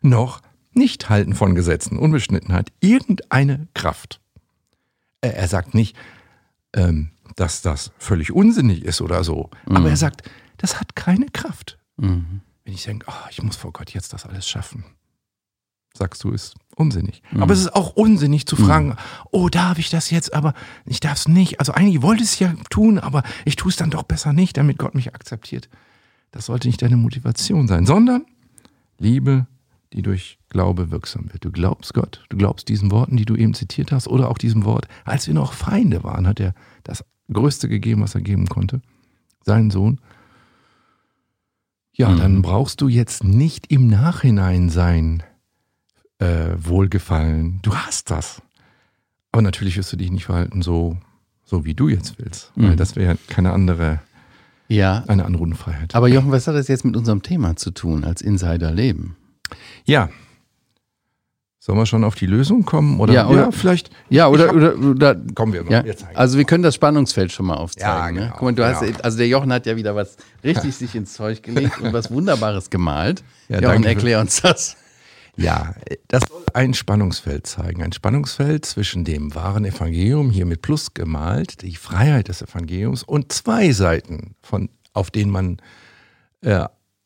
noch 0.00 0.40
Nicht-Halten 0.72 1.34
von 1.34 1.54
Gesetzen, 1.54 1.98
Unbeschnittenheit, 1.98 2.72
irgendeine 2.80 3.68
Kraft. 3.74 4.21
Er 5.22 5.48
sagt 5.48 5.74
nicht, 5.74 5.96
ähm, 6.74 7.10
dass 7.36 7.62
das 7.62 7.92
völlig 7.98 8.32
unsinnig 8.32 8.84
ist 8.84 9.00
oder 9.00 9.24
so, 9.24 9.50
mhm. 9.66 9.76
aber 9.76 9.90
er 9.90 9.96
sagt, 9.96 10.28
das 10.58 10.80
hat 10.80 10.94
keine 10.96 11.26
Kraft. 11.26 11.78
Mhm. 11.96 12.40
Wenn 12.64 12.74
ich 12.74 12.84
denke, 12.84 13.06
oh, 13.08 13.28
ich 13.30 13.42
muss 13.42 13.56
vor 13.56 13.72
Gott 13.72 13.90
jetzt 13.90 14.12
das 14.12 14.26
alles 14.26 14.48
schaffen, 14.48 14.84
sagst 15.96 16.24
du, 16.24 16.30
ist 16.30 16.54
unsinnig. 16.76 17.22
Mhm. 17.30 17.42
Aber 17.42 17.52
es 17.52 17.60
ist 17.60 17.74
auch 17.74 17.90
unsinnig 17.96 18.46
zu 18.46 18.56
fragen, 18.56 18.90
mhm. 18.90 18.96
oh, 19.30 19.48
darf 19.48 19.78
ich 19.78 19.90
das 19.90 20.10
jetzt, 20.10 20.34
aber 20.34 20.54
ich 20.86 21.00
darf 21.00 21.18
es 21.18 21.28
nicht. 21.28 21.60
Also 21.60 21.72
eigentlich 21.72 22.02
wollte 22.02 22.22
ich 22.22 22.30
es 22.30 22.38
ja 22.38 22.54
tun, 22.70 22.98
aber 22.98 23.22
ich 23.44 23.56
tue 23.56 23.70
es 23.70 23.76
dann 23.76 23.90
doch 23.90 24.04
besser 24.04 24.32
nicht, 24.32 24.56
damit 24.56 24.78
Gott 24.78 24.94
mich 24.94 25.14
akzeptiert. 25.14 25.68
Das 26.30 26.46
sollte 26.46 26.68
nicht 26.68 26.80
deine 26.82 26.96
Motivation 26.96 27.68
sein, 27.68 27.86
sondern 27.86 28.24
Liebe, 28.98 29.46
die 29.92 30.02
durch 30.02 30.38
Glaube 30.48 30.90
wirksam 30.90 31.32
wird. 31.32 31.44
Du 31.44 31.50
glaubst 31.50 31.94
Gott, 31.94 32.24
du 32.28 32.36
glaubst 32.36 32.68
diesen 32.68 32.90
Worten, 32.90 33.16
die 33.16 33.24
du 33.24 33.34
eben 33.36 33.54
zitiert 33.54 33.92
hast, 33.92 34.08
oder 34.08 34.28
auch 34.28 34.38
diesem 34.38 34.64
Wort. 34.64 34.88
Als 35.04 35.26
wir 35.26 35.34
noch 35.34 35.52
Feinde 35.52 36.02
waren, 36.02 36.26
hat 36.26 36.40
er 36.40 36.54
das 36.84 37.04
Größte 37.32 37.68
gegeben, 37.68 38.02
was 38.02 38.14
er 38.14 38.20
geben 38.20 38.46
konnte, 38.46 38.80
seinen 39.44 39.70
Sohn. 39.70 40.00
Ja, 41.92 42.08
mhm. 42.08 42.18
dann 42.18 42.42
brauchst 42.42 42.80
du 42.80 42.88
jetzt 42.88 43.24
nicht 43.24 43.70
im 43.70 43.86
Nachhinein 43.86 44.70
sein 44.70 45.22
äh, 46.18 46.56
Wohlgefallen. 46.56 47.60
Du 47.62 47.74
hast 47.74 48.10
das. 48.10 48.40
Aber 49.30 49.42
natürlich 49.42 49.76
wirst 49.76 49.92
du 49.92 49.96
dich 49.96 50.10
nicht 50.10 50.24
verhalten 50.24 50.62
so, 50.62 50.96
so 51.44 51.64
wie 51.64 51.74
du 51.74 51.88
jetzt 51.88 52.18
willst. 52.18 52.56
Mhm. 52.56 52.68
Weil 52.68 52.76
das 52.76 52.96
wäre 52.96 53.18
keine 53.28 53.52
andere, 53.52 54.00
ja. 54.68 55.04
eine 55.06 55.24
andere 55.26 55.42
Unfreiheit. 55.42 55.94
Aber 55.94 56.08
Jochen, 56.08 56.32
was 56.32 56.46
hat 56.46 56.54
das 56.54 56.68
jetzt 56.68 56.84
mit 56.84 56.96
unserem 56.96 57.22
Thema 57.22 57.56
zu 57.56 57.70
tun, 57.70 58.04
als 58.04 58.22
Insider 58.22 58.72
leben? 58.72 59.16
Ja, 59.84 60.08
Sollen 61.64 61.78
wir 61.78 61.86
schon 61.86 62.02
auf 62.02 62.16
die 62.16 62.26
Lösung 62.26 62.64
kommen? 62.64 62.98
Oder, 62.98 63.14
Ja, 63.14 63.28
oder- 63.28 63.52
vielleicht. 63.52 63.90
Ja, 64.08 64.26
oder, 64.26 64.48
hab- 64.48 64.54
oder, 64.56 64.76
oder 64.76 65.14
Kommen 65.36 65.52
wir 65.52 65.62
mal. 65.62 65.86
ja, 65.86 65.96
zeigen. 65.96 66.16
also 66.16 66.36
wir 66.36 66.44
können 66.44 66.64
das 66.64 66.74
Spannungsfeld 66.74 67.30
schon 67.30 67.46
mal 67.46 67.54
aufzeigen. 67.54 67.88
Ja, 67.88 68.10
ne? 68.10 68.20
genau, 68.22 68.32
Guck 68.32 68.42
mal, 68.42 68.52
du 68.52 68.66
hast, 68.66 68.80
genau. 68.80 68.98
also 69.00 69.16
der 69.18 69.28
Jochen 69.28 69.52
hat 69.52 69.64
ja 69.66 69.76
wieder 69.76 69.94
was 69.94 70.16
richtig 70.42 70.74
sich 70.74 70.96
ins 70.96 71.12
Zeug 71.12 71.40
gelegt 71.44 71.80
und 71.80 71.92
was 71.92 72.10
Wunderbares 72.10 72.68
gemalt. 72.68 73.22
Ja, 73.48 73.60
Jochen, 73.60 73.84
erklär 73.84 74.18
uns 74.18 74.42
das. 74.42 74.76
Ja, 75.36 75.76
das 76.08 76.24
soll 76.28 76.42
ein 76.52 76.74
Spannungsfeld 76.74 77.46
zeigen. 77.46 77.80
Ein 77.84 77.92
Spannungsfeld 77.92 78.66
zwischen 78.66 79.04
dem 79.04 79.32
wahren 79.36 79.64
Evangelium, 79.64 80.30
hier 80.32 80.46
mit 80.46 80.62
Plus 80.62 80.94
gemalt, 80.94 81.62
die 81.62 81.76
Freiheit 81.76 82.26
des 82.26 82.42
Evangeliums 82.42 83.04
und 83.04 83.32
zwei 83.32 83.70
Seiten, 83.70 84.34
von, 84.42 84.68
auf 84.94 85.12
denen 85.12 85.30
man 85.30 85.58
äh, 86.40 86.64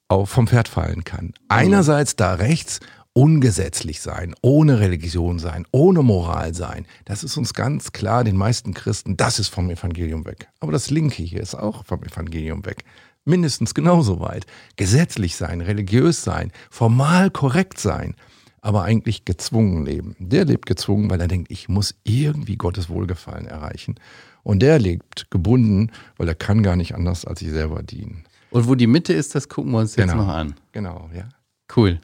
auch 0.09 0.27
vom 0.27 0.47
Pferd 0.47 0.69
fallen 0.69 1.05
kann. 1.05 1.35
Einerseits 1.49 2.17
da 2.17 2.35
rechts 2.35 2.81
ungesetzlich 3.13 4.03
sein, 4.03 4.35
ohne 4.43 4.79
Religion 4.79 5.39
sein, 5.39 5.67
ohne 5.73 6.03
Moral 6.03 6.55
sein. 6.55 6.87
Das 7.07 7.25
ist 7.25 7.39
uns 7.39 7.55
ganz 7.55 7.93
klar, 7.93 8.25
den 8.25 8.37
meisten 8.37 8.75
Christen, 8.75 9.17
das 9.17 9.39
ist 9.39 9.49
vom 9.49 9.71
Evangelium 9.71 10.27
weg. 10.27 10.49
Aber 10.61 10.71
das 10.71 10.91
linke 10.91 11.23
hier 11.23 11.41
ist 11.41 11.55
auch 11.55 11.85
vom 11.87 12.03
Evangelium 12.03 12.67
weg. 12.67 12.85
Mindestens 13.25 13.73
genauso 13.73 14.21
weit. 14.21 14.45
Gesetzlich 14.77 15.37
sein, 15.37 15.63
religiös 15.63 16.25
sein, 16.25 16.53
formal 16.71 17.31
korrekt 17.31 17.81
sein, 17.81 18.15
aber 18.61 18.83
eigentlich 18.83 19.25
gezwungen 19.25 19.87
leben. 19.87 20.15
Der 20.19 20.45
lebt 20.45 20.67
gezwungen, 20.67 21.09
weil 21.09 21.21
er 21.21 21.29
denkt, 21.29 21.51
ich 21.51 21.71
muss 21.71 21.95
irgendwie 22.05 22.57
Gottes 22.57 22.91
Wohlgefallen 22.91 23.47
erreichen. 23.47 23.95
Und 24.43 24.61
der 24.61 24.79
lebt 24.79 25.31
gebunden, 25.31 25.91
weil 26.19 26.29
er 26.29 26.35
kann 26.35 26.63
gar 26.63 26.77
nicht 26.77 26.95
anders 26.95 27.25
als 27.25 27.41
sich 27.41 27.51
selber 27.51 27.83
dienen. 27.83 28.25
Und 28.57 28.69
wo 28.69 28.75
die 28.75 28.87
Mitte 28.87 29.13
ist, 29.13 29.35
das 29.35 29.51
gucken 29.51 29.73
wir 29.73 29.81
uns 29.81 29.97
jetzt 29.97 30.13
Genau. 30.13 30.25
noch 30.25 30.33
an. 30.33 30.55
Genau, 30.73 31.11
ja. 31.15 31.29
Cool. 31.77 32.01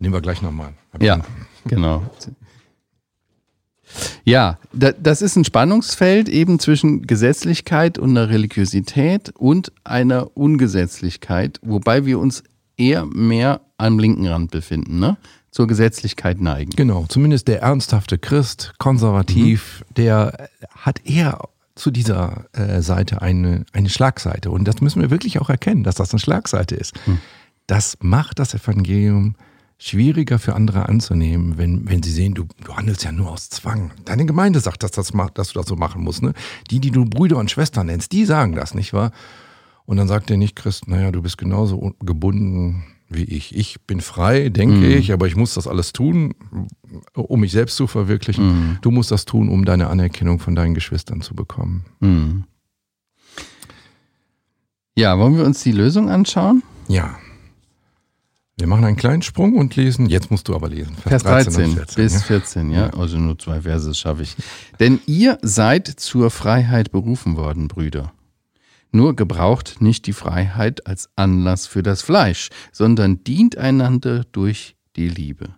Nehmen 0.00 0.14
wir 0.14 0.20
gleich 0.20 0.42
nochmal. 0.42 0.72
Ja, 1.00 1.20
genau. 1.64 2.02
Ja, 4.24 4.58
da, 4.72 4.90
das 4.90 5.22
ist 5.22 5.36
ein 5.36 5.44
Spannungsfeld 5.44 6.28
eben 6.28 6.58
zwischen 6.58 7.06
Gesetzlichkeit 7.06 7.98
und 7.98 8.10
einer 8.10 8.28
Religiosität 8.30 9.30
und 9.36 9.70
einer 9.84 10.36
Ungesetzlichkeit, 10.36 11.60
wobei 11.62 12.04
wir 12.04 12.18
uns 12.18 12.42
eher 12.76 13.06
mehr 13.06 13.60
am 13.78 14.00
linken 14.00 14.26
Rand 14.26 14.50
befinden, 14.50 14.98
ne? 14.98 15.16
Zur 15.52 15.68
Gesetzlichkeit 15.68 16.40
neigen. 16.40 16.72
Genau, 16.72 17.06
zumindest 17.08 17.46
der 17.46 17.62
ernsthafte 17.62 18.18
Christ, 18.18 18.74
konservativ, 18.78 19.84
der 19.96 20.48
hat 20.68 21.06
eher 21.06 21.38
zu 21.76 21.90
dieser 21.92 22.46
äh, 22.52 22.82
Seite 22.82 23.22
eine, 23.22 23.64
eine 23.72 23.88
Schlagseite. 23.88 24.50
Und 24.50 24.66
das 24.66 24.80
müssen 24.80 25.00
wir 25.00 25.10
wirklich 25.10 25.38
auch 25.40 25.48
erkennen, 25.50 25.84
dass 25.84 25.94
das 25.94 26.10
eine 26.12 26.18
Schlagseite 26.20 26.74
ist. 26.74 26.94
Das 27.68 27.96
macht 28.00 28.38
das 28.40 28.54
Evangelium 28.54 29.36
schwieriger 29.78 30.38
für 30.38 30.54
andere 30.54 30.88
anzunehmen, 30.88 31.58
wenn, 31.58 31.86
wenn 31.88 32.02
sie 32.02 32.10
sehen, 32.10 32.32
du, 32.32 32.46
du 32.64 32.74
handelst 32.74 33.04
ja 33.04 33.12
nur 33.12 33.30
aus 33.30 33.50
Zwang. 33.50 33.90
Deine 34.06 34.24
Gemeinde 34.24 34.60
sagt, 34.60 34.82
dass, 34.82 34.90
das 34.92 35.12
dass 35.34 35.52
du 35.52 35.58
das 35.60 35.66
so 35.68 35.76
machen 35.76 36.02
musst. 36.02 36.22
Ne? 36.22 36.32
Die, 36.70 36.80
die 36.80 36.90
du 36.90 37.04
Brüder 37.04 37.36
und 37.36 37.50
Schwestern 37.50 37.86
nennst, 37.86 38.10
die 38.12 38.24
sagen 38.24 38.54
das, 38.54 38.74
nicht 38.74 38.94
wahr? 38.94 39.12
Und 39.84 39.98
dann 39.98 40.08
sagt 40.08 40.30
der 40.30 40.38
Nicht-Christ, 40.38 40.88
naja, 40.88 41.12
du 41.12 41.20
bist 41.22 41.36
genauso 41.38 41.78
un- 41.78 41.94
gebunden 42.00 42.84
wie 43.08 43.24
ich. 43.24 43.54
Ich 43.54 43.80
bin 43.82 44.00
frei, 44.00 44.48
denke 44.48 44.86
ich, 44.86 45.12
aber 45.12 45.26
ich 45.26 45.36
muss 45.36 45.54
das 45.54 45.66
alles 45.66 45.92
tun, 45.92 46.34
um 47.14 47.40
mich 47.40 47.52
selbst 47.52 47.76
zu 47.76 47.86
verwirklichen. 47.86 48.78
Du 48.82 48.90
musst 48.90 49.10
das 49.10 49.24
tun, 49.24 49.48
um 49.48 49.64
deine 49.64 49.88
Anerkennung 49.88 50.38
von 50.38 50.54
deinen 50.54 50.74
Geschwistern 50.74 51.20
zu 51.20 51.34
bekommen. 51.34 51.84
Hm. 52.00 52.44
Ja, 54.96 55.18
wollen 55.18 55.36
wir 55.36 55.44
uns 55.44 55.62
die 55.62 55.72
Lösung 55.72 56.08
anschauen? 56.08 56.62
Ja. 56.88 57.16
Wir 58.58 58.66
machen 58.66 58.86
einen 58.86 58.96
kleinen 58.96 59.20
Sprung 59.20 59.56
und 59.56 59.76
lesen. 59.76 60.06
Jetzt 60.06 60.30
musst 60.30 60.48
du 60.48 60.54
aber 60.54 60.70
lesen. 60.70 60.96
Vers 60.96 61.22
13, 61.24 61.64
und 61.64 61.74
14, 61.74 62.02
bis 62.02 62.14
ja. 62.14 62.20
14, 62.20 62.70
ja? 62.70 62.90
Also 62.90 63.18
nur 63.18 63.38
zwei 63.38 63.60
Verse 63.60 63.92
schaffe 63.94 64.22
ich. 64.22 64.34
Denn 64.80 64.98
ihr 65.06 65.38
seid 65.42 65.86
zur 65.86 66.30
Freiheit 66.30 66.90
berufen 66.90 67.36
worden, 67.36 67.68
Brüder. 67.68 68.14
Nur 68.92 69.16
gebraucht 69.16 69.80
nicht 69.80 70.06
die 70.06 70.12
Freiheit 70.12 70.86
als 70.86 71.10
Anlass 71.16 71.66
für 71.66 71.82
das 71.82 72.02
Fleisch, 72.02 72.48
sondern 72.72 73.22
dient 73.24 73.58
einander 73.58 74.24
durch 74.32 74.76
die 74.96 75.08
Liebe. 75.08 75.54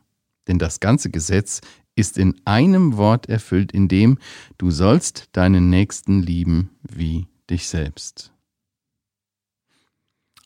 Denn 0.49 0.59
das 0.59 0.81
ganze 0.81 1.11
Gesetz 1.11 1.61
ist 1.95 2.17
in 2.17 2.41
einem 2.45 2.97
Wort 2.97 3.29
erfüllt, 3.29 3.73
in 3.73 3.89
dem 3.89 4.19
du 4.57 4.71
sollst 4.71 5.29
deinen 5.33 5.69
Nächsten 5.69 6.23
lieben 6.23 6.71
wie 6.83 7.27
dich 7.51 7.69
selbst. 7.69 8.33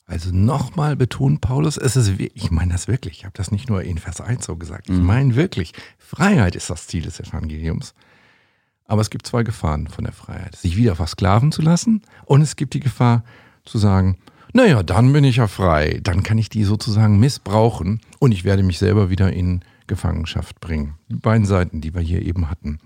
Also 0.04 0.30
nochmal 0.30 0.96
betont 0.96 1.40
Paulus, 1.40 1.76
es 1.76 1.96
ist 1.96 2.18
wirklich, 2.18 2.44
ich 2.44 2.50
meine 2.50 2.72
das 2.72 2.88
wirklich, 2.88 3.18
ich 3.18 3.24
habe 3.24 3.34
das 3.36 3.50
nicht 3.50 3.68
nur 3.70 3.82
in 3.82 3.98
Vers 3.98 4.20
1 4.20 4.44
so 4.44 4.56
gesagt, 4.56 4.90
ich 4.90 4.96
Mhm. 4.96 5.06
meine 5.06 5.36
wirklich, 5.36 5.72
Freiheit 5.98 6.56
ist 6.56 6.68
das 6.68 6.86
Ziel 6.86 7.02
des 7.02 7.20
Evangeliums. 7.20 7.94
Aber 8.92 9.00
es 9.00 9.08
gibt 9.08 9.26
zwei 9.26 9.42
Gefahren 9.42 9.86
von 9.86 10.04
der 10.04 10.12
Freiheit. 10.12 10.54
Sich 10.54 10.76
wieder 10.76 10.94
versklaven 10.94 11.50
zu 11.50 11.62
lassen 11.62 12.02
und 12.26 12.42
es 12.42 12.56
gibt 12.56 12.74
die 12.74 12.80
Gefahr 12.80 13.24
zu 13.64 13.78
sagen, 13.78 14.18
naja, 14.52 14.82
dann 14.82 15.14
bin 15.14 15.24
ich 15.24 15.36
ja 15.36 15.46
frei, 15.46 15.98
dann 16.02 16.22
kann 16.22 16.36
ich 16.36 16.50
die 16.50 16.64
sozusagen 16.64 17.18
missbrauchen 17.18 18.02
und 18.18 18.32
ich 18.32 18.44
werde 18.44 18.62
mich 18.62 18.76
selber 18.78 19.08
wieder 19.08 19.32
in 19.32 19.60
Gefangenschaft 19.86 20.60
bringen. 20.60 20.96
Die 21.08 21.14
beiden 21.16 21.46
Seiten, 21.46 21.80
die 21.80 21.94
wir 21.94 22.02
hier 22.02 22.20
eben 22.20 22.50
hatten. 22.50 22.80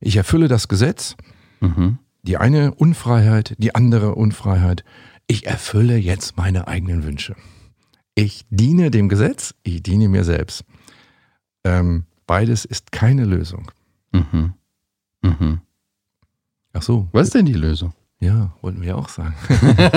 Ich 0.00 0.16
erfülle 0.16 0.48
das 0.48 0.68
Gesetz, 0.68 1.16
Mhm. 1.60 1.96
die 2.24 2.36
eine 2.36 2.74
Unfreiheit, 2.74 3.54
die 3.56 3.74
andere 3.74 4.16
Unfreiheit. 4.16 4.84
Ich 5.28 5.46
erfülle 5.46 5.96
jetzt 5.96 6.36
meine 6.36 6.68
eigenen 6.68 7.04
Wünsche. 7.04 7.36
Ich 8.14 8.44
diene 8.50 8.90
dem 8.90 9.08
Gesetz, 9.08 9.54
ich 9.62 9.82
diene 9.82 10.10
mir 10.10 10.24
selbst. 10.24 10.66
Ähm, 11.64 12.04
beides 12.26 12.66
ist 12.66 12.92
keine 12.92 13.24
Lösung. 13.24 13.70
Mhm. 14.12 14.52
Mhm. 15.38 15.60
Ach 16.72 16.82
so, 16.82 17.08
Was 17.12 17.28
ist 17.28 17.34
denn 17.34 17.46
die 17.46 17.54
Lösung? 17.54 17.92
ja, 18.20 18.52
wollten 18.62 18.82
wir 18.82 18.96
auch 18.96 19.08
sagen. 19.08 19.34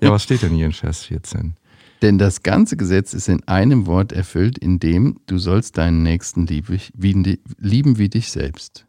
ja, 0.00 0.10
was 0.10 0.22
steht 0.22 0.42
denn 0.42 0.54
hier 0.54 0.66
in 0.66 0.72
Vers 0.72 1.04
14? 1.04 1.54
Denn 2.00 2.18
das 2.18 2.42
ganze 2.42 2.76
Gesetz 2.76 3.14
ist 3.14 3.28
in 3.28 3.46
einem 3.46 3.86
Wort 3.86 4.12
erfüllt, 4.12 4.58
in 4.58 4.80
dem 4.80 5.20
du 5.26 5.38
sollst 5.38 5.78
deinen 5.78 6.02
Nächsten 6.02 6.46
lieben 6.46 7.98
wie 7.98 8.08
dich 8.08 8.30
selbst. 8.30 8.86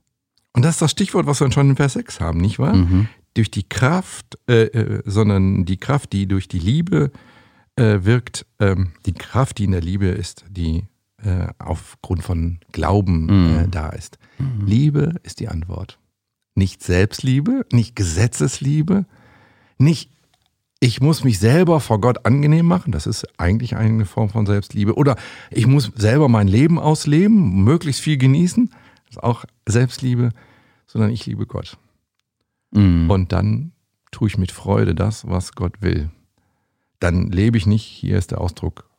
Und 0.53 0.63
das 0.63 0.75
ist 0.75 0.81
das 0.81 0.91
Stichwort, 0.91 1.27
was 1.27 1.39
wir 1.39 1.51
schon 1.51 1.71
in 1.71 1.75
Vers 1.75 1.93
6 1.93 2.19
haben, 2.19 2.39
nicht 2.39 2.57
wahr? 2.57 2.75
Mhm. 2.75 3.07
Durch 3.35 3.51
die 3.51 3.67
Kraft, 3.67 4.37
äh, 4.47 4.63
äh, 4.65 5.01
sondern 5.05 5.65
die 5.65 5.77
Kraft, 5.77 6.13
die 6.13 6.27
durch 6.27 6.47
die 6.47 6.59
Liebe 6.59 7.11
äh, 7.75 7.99
wirkt, 8.03 8.45
ähm, 8.59 8.91
die 9.05 9.13
Kraft, 9.13 9.57
die 9.57 9.65
in 9.65 9.71
der 9.71 9.81
Liebe 9.81 10.07
ist, 10.07 10.45
die 10.49 10.85
äh, 11.23 11.47
aufgrund 11.59 12.23
von 12.23 12.59
Glauben 12.71 13.29
äh, 13.29 13.63
Mhm. 13.63 13.71
da 13.71 13.89
ist. 13.89 14.17
Liebe 14.65 15.15
ist 15.23 15.39
die 15.39 15.47
Antwort. 15.47 15.99
Nicht 16.55 16.83
Selbstliebe, 16.83 17.65
nicht 17.71 17.95
Gesetzesliebe, 17.95 19.05
nicht 19.77 20.11
ich 20.79 20.99
muss 20.99 21.23
mich 21.23 21.39
selber 21.39 21.79
vor 21.79 22.01
Gott 22.01 22.25
angenehm 22.25 22.65
machen, 22.65 22.91
das 22.91 23.07
ist 23.07 23.25
eigentlich 23.39 23.77
eine 23.77 24.03
Form 24.05 24.27
von 24.29 24.45
Selbstliebe. 24.45 24.95
Oder 24.95 25.15
ich 25.49 25.65
muss 25.65 25.91
selber 25.95 26.27
mein 26.27 26.49
Leben 26.49 26.77
ausleben, 26.77 27.63
möglichst 27.63 28.01
viel 28.01 28.17
genießen, 28.17 28.69
das 29.05 29.11
ist 29.15 29.23
auch 29.23 29.45
Selbstliebe, 29.65 30.31
sondern 30.85 31.09
ich 31.11 31.25
liebe 31.25 31.45
Gott. 31.47 31.77
Mhm. 32.71 33.09
Und 33.09 33.31
dann 33.31 33.71
tue 34.11 34.27
ich 34.27 34.37
mit 34.37 34.51
Freude 34.51 34.93
das, 34.93 35.25
was 35.25 35.53
Gott 35.53 35.81
will. 35.81 36.09
Dann 36.99 37.31
lebe 37.31 37.57
ich 37.57 37.65
nicht, 37.65 37.83
hier 37.85 38.17
ist 38.17 38.31
der 38.31 38.41
Ausdruck, 38.41 38.89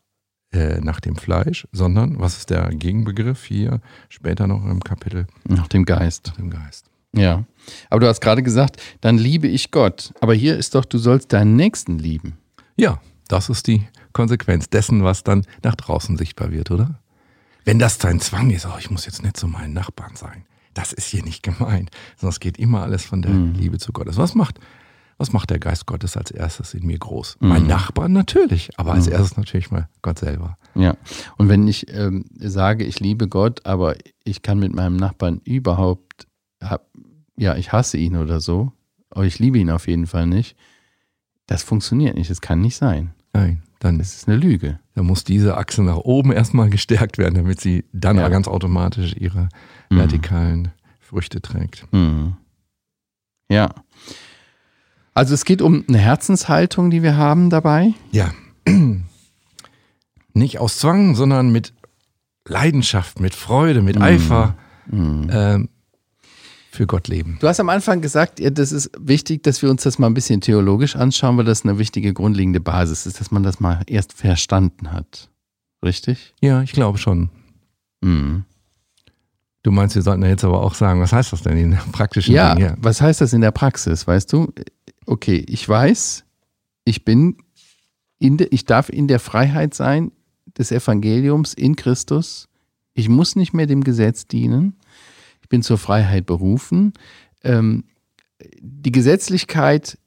äh, 0.54 0.80
nach 0.80 1.00
dem 1.00 1.16
Fleisch, 1.16 1.66
sondern, 1.72 2.18
was 2.20 2.38
ist 2.38 2.50
der 2.50 2.68
Gegenbegriff 2.70 3.44
hier, 3.44 3.80
später 4.08 4.46
noch 4.46 4.64
im 4.64 4.80
Kapitel, 4.82 5.26
Nach 5.48 5.68
dem 5.68 5.84
Geist. 5.84 6.28
nach 6.28 6.36
dem 6.36 6.50
Geist. 6.50 6.86
Ja. 7.12 7.44
Aber 7.90 8.00
du 8.00 8.08
hast 8.08 8.20
gerade 8.20 8.42
gesagt, 8.42 8.80
dann 9.00 9.18
liebe 9.18 9.46
ich 9.46 9.70
Gott. 9.70 10.12
Aber 10.20 10.34
hier 10.34 10.56
ist 10.56 10.74
doch, 10.74 10.84
du 10.84 10.98
sollst 10.98 11.32
deinen 11.32 11.54
Nächsten 11.56 11.98
lieben. 11.98 12.38
Ja, 12.76 13.00
das 13.28 13.48
ist 13.48 13.66
die 13.68 13.82
Konsequenz 14.12 14.68
dessen, 14.68 15.04
was 15.04 15.22
dann 15.24 15.46
nach 15.62 15.74
draußen 15.76 16.16
sichtbar 16.16 16.50
wird, 16.50 16.70
oder? 16.70 16.98
Wenn 17.64 17.78
das 17.78 17.98
dein 17.98 18.20
Zwang 18.20 18.50
ist, 18.50 18.66
oh, 18.66 18.76
ich 18.78 18.90
muss 18.90 19.06
jetzt 19.06 19.22
nicht 19.22 19.36
zu 19.36 19.46
meinen 19.48 19.72
Nachbarn 19.72 20.16
sein, 20.16 20.44
das 20.74 20.92
ist 20.92 21.06
hier 21.06 21.22
nicht 21.22 21.42
gemeint, 21.42 21.90
sondern 22.16 22.32
es 22.32 22.40
geht 22.40 22.58
immer 22.58 22.82
alles 22.82 23.04
von 23.04 23.22
der 23.22 23.30
Mhm. 23.30 23.54
Liebe 23.54 23.78
zu 23.78 23.92
Gottes. 23.92 24.16
Was 24.16 24.34
macht, 24.34 24.58
was 25.18 25.32
macht 25.32 25.50
der 25.50 25.58
Geist 25.58 25.86
Gottes 25.86 26.16
als 26.16 26.30
erstes 26.30 26.74
in 26.74 26.86
mir 26.86 26.98
groß? 26.98 27.36
Mhm. 27.40 27.48
Mein 27.48 27.66
Nachbarn 27.66 28.12
natürlich, 28.12 28.78
aber 28.78 28.92
als 28.92 29.06
Mhm. 29.06 29.12
erstes 29.12 29.36
natürlich 29.36 29.70
mal 29.70 29.88
Gott 30.02 30.18
selber. 30.18 30.58
Ja. 30.74 30.96
Und 31.36 31.48
wenn 31.48 31.66
ich 31.68 31.92
ähm, 31.92 32.24
sage, 32.36 32.84
ich 32.84 33.00
liebe 33.00 33.28
Gott, 33.28 33.64
aber 33.64 33.96
ich 34.24 34.42
kann 34.42 34.58
mit 34.58 34.74
meinem 34.74 34.96
Nachbarn 34.96 35.40
überhaupt, 35.44 36.26
hab, 36.60 36.86
ja, 37.36 37.54
ich 37.56 37.72
hasse 37.72 37.96
ihn 37.98 38.16
oder 38.16 38.40
so, 38.40 38.72
aber 39.10 39.24
ich 39.24 39.38
liebe 39.38 39.58
ihn 39.58 39.70
auf 39.70 39.86
jeden 39.86 40.06
Fall 40.06 40.26
nicht, 40.26 40.56
das 41.46 41.62
funktioniert 41.62 42.16
nicht. 42.16 42.30
Das 42.30 42.40
kann 42.40 42.60
nicht 42.60 42.76
sein. 42.76 43.12
Nein, 43.32 43.62
dann 43.80 43.98
Das 43.98 44.14
ist 44.14 44.28
eine 44.28 44.36
Lüge. 44.36 44.80
Da 44.94 45.02
muss 45.02 45.24
diese 45.24 45.56
Achse 45.56 45.82
nach 45.82 45.96
oben 45.98 46.32
erstmal 46.32 46.70
gestärkt 46.70 47.18
werden, 47.18 47.34
damit 47.34 47.60
sie 47.60 47.84
dann 47.92 48.16
Ja. 48.16 48.28
ganz 48.28 48.48
automatisch 48.48 49.14
ihre 49.16 49.48
Mhm. 49.90 49.96
vertikalen 49.98 50.72
Früchte 51.00 51.40
trägt. 51.42 51.86
Mhm. 51.92 52.36
Ja. 53.50 53.70
Also 55.14 55.34
es 55.34 55.44
geht 55.44 55.62
um 55.62 55.84
eine 55.88 55.98
Herzenshaltung, 55.98 56.90
die 56.90 57.02
wir 57.02 57.16
haben 57.16 57.48
dabei. 57.50 57.94
Ja. 58.10 58.32
Nicht 60.32 60.58
aus 60.58 60.78
Zwang, 60.78 61.14
sondern 61.14 61.52
mit 61.52 61.72
Leidenschaft, 62.46 63.20
mit 63.20 63.34
Freude, 63.34 63.80
mit 63.82 64.00
Eifer 64.00 64.56
ähm, 64.92 65.68
für 66.72 66.86
Gott 66.88 67.06
leben. 67.06 67.38
Du 67.40 67.46
hast 67.46 67.60
am 67.60 67.68
Anfang 67.68 68.00
gesagt, 68.00 68.40
ja, 68.40 68.50
das 68.50 68.72
ist 68.72 68.90
wichtig, 68.98 69.44
dass 69.44 69.62
wir 69.62 69.70
uns 69.70 69.84
das 69.84 69.98
mal 70.00 70.08
ein 70.08 70.14
bisschen 70.14 70.40
theologisch 70.40 70.96
anschauen, 70.96 71.36
weil 71.38 71.44
das 71.44 71.62
eine 71.62 71.78
wichtige 71.78 72.12
grundlegende 72.12 72.58
Basis 72.60 73.06
ist, 73.06 73.20
dass 73.20 73.30
man 73.30 73.44
das 73.44 73.60
mal 73.60 73.82
erst 73.86 74.12
verstanden 74.12 74.90
hat. 74.92 75.30
Richtig? 75.84 76.34
Ja, 76.40 76.62
ich 76.62 76.72
glaube 76.72 76.98
schon. 76.98 77.30
Mhm. 78.00 78.44
Du 79.62 79.70
meinst, 79.70 79.94
wir 79.94 80.02
sollten 80.02 80.22
ja 80.22 80.28
jetzt 80.28 80.44
aber 80.44 80.60
auch 80.62 80.74
sagen, 80.74 81.00
was 81.00 81.12
heißt 81.12 81.32
das 81.32 81.42
denn 81.42 81.56
in 81.56 81.70
der 81.70 81.78
praktischen 81.92 82.34
Ja, 82.34 82.54
Dinge? 82.54 82.76
was 82.80 83.00
heißt 83.00 83.20
das 83.20 83.32
in 83.32 83.40
der 83.40 83.52
Praxis, 83.52 84.06
weißt 84.06 84.30
du? 84.32 84.52
Okay, 85.06 85.44
ich 85.48 85.68
weiß, 85.68 86.24
ich 86.84 87.04
bin 87.04 87.36
in 88.18 88.36
de, 88.36 88.48
ich 88.50 88.64
darf 88.64 88.88
in 88.88 89.08
der 89.08 89.20
Freiheit 89.20 89.74
sein 89.74 90.12
des 90.56 90.70
Evangeliums 90.72 91.52
in 91.54 91.76
Christus. 91.76 92.48
Ich 92.94 93.08
muss 93.08 93.36
nicht 93.36 93.52
mehr 93.52 93.66
dem 93.66 93.82
Gesetz 93.84 94.26
dienen. 94.26 94.76
Ich 95.42 95.48
bin 95.48 95.62
zur 95.62 95.78
Freiheit 95.78 96.26
berufen. 96.26 96.92
Ähm, 97.42 97.84
die 98.60 98.92
Gesetzlichkeit 98.92 99.98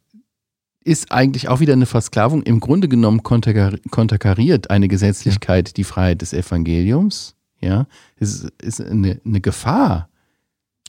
ist 0.83 1.11
eigentlich 1.11 1.49
auch 1.49 1.59
wieder 1.59 1.73
eine 1.73 1.85
Versklavung. 1.85 2.43
Im 2.43 2.59
Grunde 2.59 2.87
genommen 2.87 3.21
konterkar- 3.21 3.77
konterkariert 3.91 4.69
eine 4.69 4.87
Gesetzlichkeit 4.87 5.75
die 5.77 5.83
Freiheit 5.83 6.21
des 6.21 6.33
Evangeliums. 6.33 7.35
Ja, 7.59 7.87
es 8.15 8.47
ist, 8.61 8.79
eine, 8.81 9.19
eine 9.25 9.41
Gefahr 9.41 10.09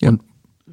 Ja. 0.01 0.17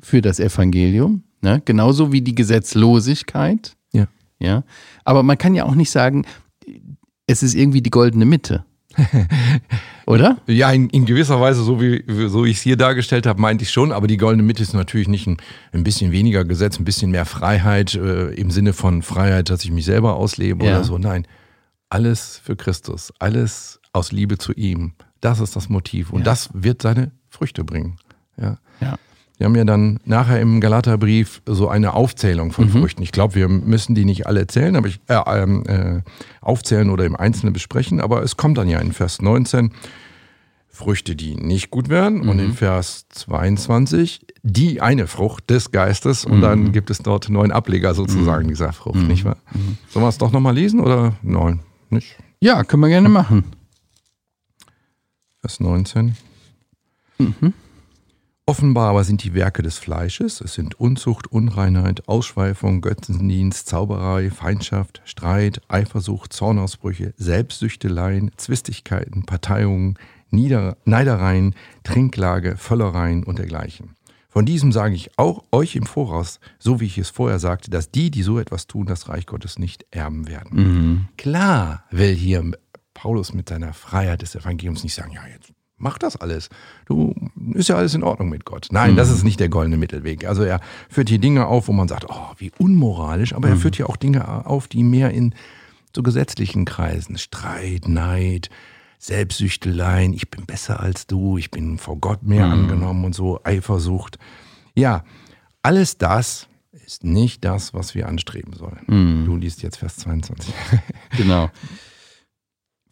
für 0.02 0.22
das 0.22 0.40
Evangelium. 0.40 1.24
Ne? 1.42 1.62
Genauso 1.66 2.12
wie 2.12 2.22
die 2.22 2.36
Gesetzlosigkeit. 2.36 3.76
Ja. 3.94 4.08
Ja. 4.40 4.64
Aber 5.04 5.24
man 5.24 5.38
kann 5.38 5.56
ja 5.56 5.66
auch 5.66 5.76
nicht 5.76 5.92
sagen, 5.92 6.26
es 7.28 7.44
ist 7.44 7.54
irgendwie 7.56 7.82
die 7.82 7.90
goldene 7.92 8.26
Mitte. 8.26 8.66
Oder? 10.08 10.38
Ja, 10.48 10.72
in, 10.72 10.90
in 10.90 11.06
gewisser 11.06 11.40
Weise, 11.42 11.64
so 11.64 11.82
wie 11.82 12.04
so 12.30 12.46
ich 12.46 12.58
es 12.58 12.64
hier 12.64 12.78
dargestellt 12.78 13.26
habe, 13.26 13.42
meinte 13.42 13.64
ich 13.64 13.72
schon, 13.72 13.92
aber 13.92 14.08
die 14.08 14.18
goldene 14.18 14.44
Mitte 14.44 14.62
ist 14.64 14.74
natürlich 14.74 15.08
nicht 15.08 15.28
ein, 15.28 15.38
ein 15.74 15.84
bisschen 15.84 16.12
weniger 16.12 16.46
Gesetz, 16.46 16.80
ein 16.80 16.86
bisschen 16.86 17.12
mehr 17.12 17.26
Freiheit 17.26 17.96
äh, 17.96 18.30
im 18.36 18.52
Sinne 18.52 18.74
von 18.74 19.02
Freiheit, 19.02 19.50
dass 19.50 19.64
ich 19.66 19.72
mich 19.72 19.86
selber 19.86 20.16
auslebe 20.16 20.64
Ja. 20.66 20.72
oder 20.78 20.84
so. 20.84 20.98
Nein, 20.98 21.28
alles 21.90 22.40
für 22.44 22.56
Christus, 22.56 23.12
alles 23.20 23.80
aus 23.94 24.12
Liebe 24.12 24.38
zu 24.38 24.54
ihm. 24.54 24.94
Das 25.22 25.40
ist 25.40 25.56
das 25.56 25.70
Motiv 25.70 26.12
und 26.12 26.20
Ja. 26.20 26.26
das 26.26 26.50
wird 26.54 26.82
seine 26.82 27.12
Früchte 27.30 27.64
bringen. 27.64 27.98
Ja. 28.40 28.58
Ja. 28.80 28.96
Wir 29.38 29.46
haben 29.46 29.56
ja 29.56 29.66
dann 29.66 30.00
nachher 30.06 30.40
im 30.40 30.62
Galaterbrief 30.62 31.42
so 31.46 31.68
eine 31.68 31.94
Aufzählung 31.94 32.52
von 32.52 32.70
Früchten. 32.70 33.02
Ich 33.02 33.12
glaube, 33.12 33.36
wir 33.36 33.50
müssen 33.50 33.94
die 33.94 34.06
nicht 34.06 34.28
alle 34.28 34.48
zählen, 34.48 34.76
aber 34.78 34.88
ich 34.88 35.00
äh, 35.08 35.20
ähm, 35.28 35.64
äh, 35.68 36.02
aufzählen 36.42 36.90
oder 36.90 37.06
im 37.06 37.16
Einzelnen 37.18 37.52
besprechen. 37.52 38.00
Aber 38.00 38.24
es 38.24 38.38
kommt 38.38 38.58
dann 38.58 38.70
ja 38.70 38.80
in 38.80 38.94
Vers 38.94 39.22
19 39.22 39.72
Früchte, 40.70 41.16
die 41.16 41.36
nicht 41.36 41.70
gut 41.70 41.90
werden. 41.90 42.28
Und 42.30 42.40
in 42.40 42.54
Vers 42.54 43.08
22 43.10 44.22
die 44.44 44.80
eine 44.80 45.08
Frucht 45.08 45.50
des 45.50 45.72
Geistes. 45.72 46.24
Und 46.24 46.42
dann 46.42 46.72
gibt 46.72 46.90
es 46.90 47.00
dort 47.00 47.30
neun 47.30 47.52
Ableger 47.52 47.94
sozusagen 47.94 48.48
dieser 48.48 48.74
Frucht, 48.74 48.98
nicht 49.08 49.26
wahr? 49.26 49.38
Sollen 49.90 50.06
wir 50.06 50.10
es 50.10 50.18
doch 50.18 50.32
nochmal 50.32 50.54
lesen 50.54 50.80
oder 50.80 51.16
neun? 51.24 51.62
Nicht? 51.90 52.16
Ja, 52.40 52.64
können 52.64 52.82
wir 52.82 52.90
gerne 52.90 53.10
machen. 53.10 53.44
Vers 55.42 55.60
19. 55.60 56.16
Offenbar 58.48 58.92
aber 58.92 59.04
sind 59.04 59.24
die 59.24 59.34
Werke 59.34 59.64
des 59.64 59.80
Fleisches, 59.80 60.40
es 60.40 60.54
sind 60.54 60.80
Unzucht, 60.80 61.26
Unreinheit, 61.32 62.08
Ausschweifung, 62.08 62.82
Götzendienst, 62.82 63.68
Zauberei, 63.68 64.30
Feindschaft, 64.30 65.02
Streit, 65.04 65.62
Eifersucht, 65.68 66.32
Zornausbrüche, 66.32 67.16
Selbstsüchteleien, 67.18 68.30
Zwistigkeiten, 68.38 69.26
Parteiungen, 69.26 69.98
Nieder 70.30 70.78
Neidereien, 70.86 71.56
Trinklage, 71.84 72.56
Völlereien 72.56 73.24
und 73.24 73.40
dergleichen. 73.40 73.96
Von 74.30 74.46
diesem 74.46 74.72
sage 74.72 74.94
ich 74.94 75.18
auch 75.18 75.44
euch 75.52 75.76
im 75.76 75.88
Voraus, 75.88 76.40
so 76.60 76.80
wie 76.80 76.86
ich 76.86 77.00
es 77.00 77.10
vorher 77.10 77.40
sagte, 77.40 77.72
dass 77.72 77.90
die, 77.90 78.12
die 78.12 78.22
so 78.22 78.38
etwas 78.38 78.68
tun, 78.68 78.86
das 78.86 79.10
Reich 79.10 79.26
Gottes 79.26 79.58
nicht 79.58 79.88
erben 79.90 80.28
werden. 80.28 81.08
Klar 81.18 81.84
will 81.90 82.14
hier 82.14 82.52
Paulus 82.94 83.34
mit 83.34 83.50
seiner 83.50 83.74
Freiheit 83.74 84.22
des 84.22 84.36
Evangeliums 84.36 84.84
nicht 84.84 84.94
sagen, 84.94 85.14
ja, 85.14 85.22
jetzt 85.26 85.55
mach 85.78 85.98
das 85.98 86.16
alles. 86.16 86.50
Du 86.86 87.14
ist 87.54 87.70
ja 87.70 87.76
alles 87.76 87.94
in 87.94 88.04
Ordnung 88.04 88.30
mit 88.30 88.46
Gott. 88.46 88.68
Nein, 88.72 88.96
das 88.96 89.10
ist 89.10 89.24
nicht 89.24 89.40
der 89.40 89.50
goldene 89.50 89.78
Mittelweg. 89.78 90.26
Also 90.26 90.44
er 90.44 90.60
führt 90.90 91.10
hier 91.10 91.20
Dinge 91.20 91.48
auf, 91.48 91.68
wo 91.68 91.74
man 91.74 91.88
sagt, 91.88 92.06
oh, 92.10 92.32
wie 92.38 92.52
unmoralisch, 92.58 93.34
aber 93.34 93.50
er 93.50 93.58
führt 93.58 93.76
hier 93.76 93.90
auch 93.90 93.98
Dinge 93.98 94.46
auf, 94.46 94.68
die 94.68 94.84
mehr 94.84 95.12
in 95.12 95.34
so 95.96 96.04
gesetzlichen 96.04 96.66
Kreisen, 96.66 97.18
Streit, 97.18 97.88
Neid, 97.88 98.50
Selbstsüchteleien, 99.00 100.14
ich 100.14 100.30
bin 100.30 100.46
besser 100.46 100.80
als 100.80 101.08
du, 101.08 101.38
ich 101.38 101.52
bin 101.52 101.78
vor 101.78 101.98
Gott 101.98 102.24
mehr 102.24 102.46
angenommen 102.46 103.06
und 103.06 103.16
so, 103.16 103.40
Eifersucht. 103.44 104.18
Ja, 104.74 105.04
alles 105.62 105.98
das 105.98 106.48
ist 106.86 107.04
nicht 107.04 107.46
das, 107.46 107.74
was 107.74 107.96
wir 107.96 108.08
anstreben 108.08 108.54
sollen. 108.54 108.82
Du 109.26 109.36
liest 109.36 109.64
jetzt 109.64 109.78
Vers 109.78 109.98
22. 109.98 110.54
Genau. 111.18 111.50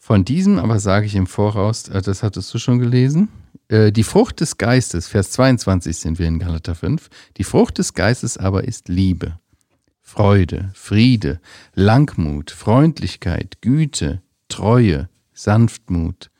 Von 0.06 0.26
diesem 0.26 0.60
aber 0.60 0.82
sage 0.82 1.06
ich 1.06 1.16
im 1.16 1.28
Voraus, 1.28 1.88
äh, 1.88 2.02
das 2.02 2.24
hattest 2.24 2.54
du 2.54 2.58
schon 2.60 2.78
gelesen, 2.78 3.30
äh, 3.70 3.90
die 3.90 4.04
Frucht 4.04 4.42
des 4.42 4.58
Geistes, 4.58 5.08
Vers 5.08 5.32
22 5.32 5.96
sind 5.96 6.20
wir 6.20 6.28
in 6.28 6.40
Galater 6.40 6.76
5, 6.76 7.10
die 7.38 7.46
Frucht 7.46 7.78
des 7.78 7.94
Geistes 7.94 8.38
aber 8.38 8.66
ist 8.66 8.90
Liebe, 8.90 9.40
Freude, 10.02 10.72
Friede, 10.74 11.40
Langmut, 11.74 12.52
Freundlichkeit, 12.52 13.62
Güte, 13.62 14.22
Treue, 14.50 15.08
Sanftmut, 15.32 16.32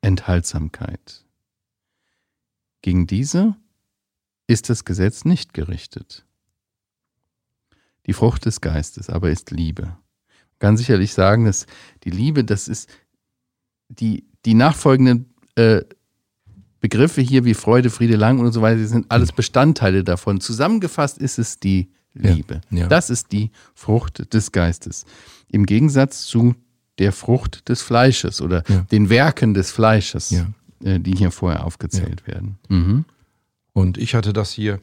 Enthaltsamkeit. 0.00 1.26
Gegen 2.82 3.08
diese 3.08 3.56
ist 4.46 4.70
das 4.70 4.84
Gesetz 4.84 5.24
nicht 5.24 5.54
gerichtet. 5.54 6.24
Die 8.06 8.12
Frucht 8.12 8.46
des 8.46 8.60
Geistes 8.60 9.10
aber 9.10 9.28
ist 9.30 9.50
Liebe. 9.50 9.86
Man 9.86 10.58
kann 10.60 10.76
sicherlich 10.76 11.12
sagen, 11.14 11.46
dass 11.46 11.66
die 12.04 12.10
Liebe, 12.10 12.44
das 12.44 12.68
ist 12.68 12.88
die, 13.88 14.24
die 14.44 14.54
nachfolgenden 14.54 15.26
äh, 15.56 15.82
Begriffe 16.80 17.20
hier 17.20 17.44
wie 17.44 17.54
Freude, 17.54 17.90
Friede, 17.90 18.16
Lang 18.16 18.38
und 18.38 18.52
so 18.52 18.62
weiter, 18.62 18.78
die 18.78 18.84
sind 18.86 19.06
alles 19.10 19.32
Bestandteile 19.32 20.04
davon. 20.04 20.40
Zusammengefasst 20.40 21.18
ist 21.18 21.38
es 21.38 21.58
die 21.58 21.90
Ja, 22.14 22.32
Liebe. 22.32 22.60
ja. 22.70 22.86
Das 22.86 23.10
ist 23.10 23.32
die 23.32 23.50
Frucht 23.74 24.32
des 24.32 24.52
Geistes. 24.52 25.04
Im 25.50 25.66
Gegensatz 25.66 26.24
zu 26.26 26.54
der 26.98 27.12
Frucht 27.12 27.68
des 27.68 27.82
Fleisches 27.82 28.40
oder 28.40 28.62
Ja. 28.68 28.80
den 28.92 29.08
Werken 29.10 29.54
des 29.54 29.70
Fleisches, 29.72 30.30
Ja. 30.30 30.46
äh, 30.84 31.00
die 31.00 31.12
hier 31.16 31.30
vorher 31.32 31.64
aufgezählt 31.64 32.26
werden. 32.26 32.58
Mhm. 32.68 33.04
Und 33.72 33.98
ich 33.98 34.14
hatte 34.14 34.32
das 34.32 34.52
hier 34.52 34.80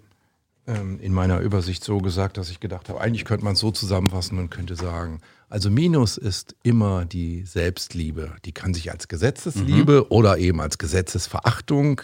ähm, 0.68 1.00
in 1.00 1.14
meiner 1.14 1.40
Übersicht 1.40 1.84
so 1.84 2.00
gesagt, 2.00 2.38
dass 2.38 2.50
ich 2.50 2.60
gedacht 2.60 2.90
habe, 2.90 3.00
eigentlich 3.00 3.26
könnte 3.26 3.46
man 3.46 3.54
es 3.54 3.60
so 3.60 3.72
zusammenfassen 3.72 4.40
und 4.40 4.50
könnte 4.50 4.76
sagen, 4.76 5.22
also 5.50 5.70
Minus 5.70 6.18
ist 6.18 6.56
immer 6.64 7.06
die 7.06 7.44
Selbstliebe. 7.44 8.36
Die 8.46 8.52
kann 8.52 8.74
sich 8.74 8.92
als 8.92 9.08
Gesetzesliebe 9.08 10.12
oder 10.12 10.38
eben 10.38 10.60
als 10.60 10.78
Gesetzesverachtung 10.78 12.02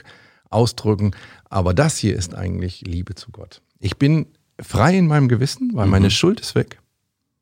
ausdrücken. 0.50 1.12
Aber 1.50 1.74
das 1.74 1.98
hier 1.98 2.16
ist 2.16 2.36
eigentlich 2.36 2.82
Liebe 2.82 3.16
zu 3.16 3.32
Gott. 3.32 3.62
Ich 3.80 3.98
bin 3.98 4.28
frei 4.60 4.98
in 4.98 5.08
meinem 5.08 5.28
Gewissen, 5.28 5.72
weil 5.74 5.88
meine 5.88 6.12
Schuld 6.12 6.40
ist 6.40 6.56
weg. 6.56 6.80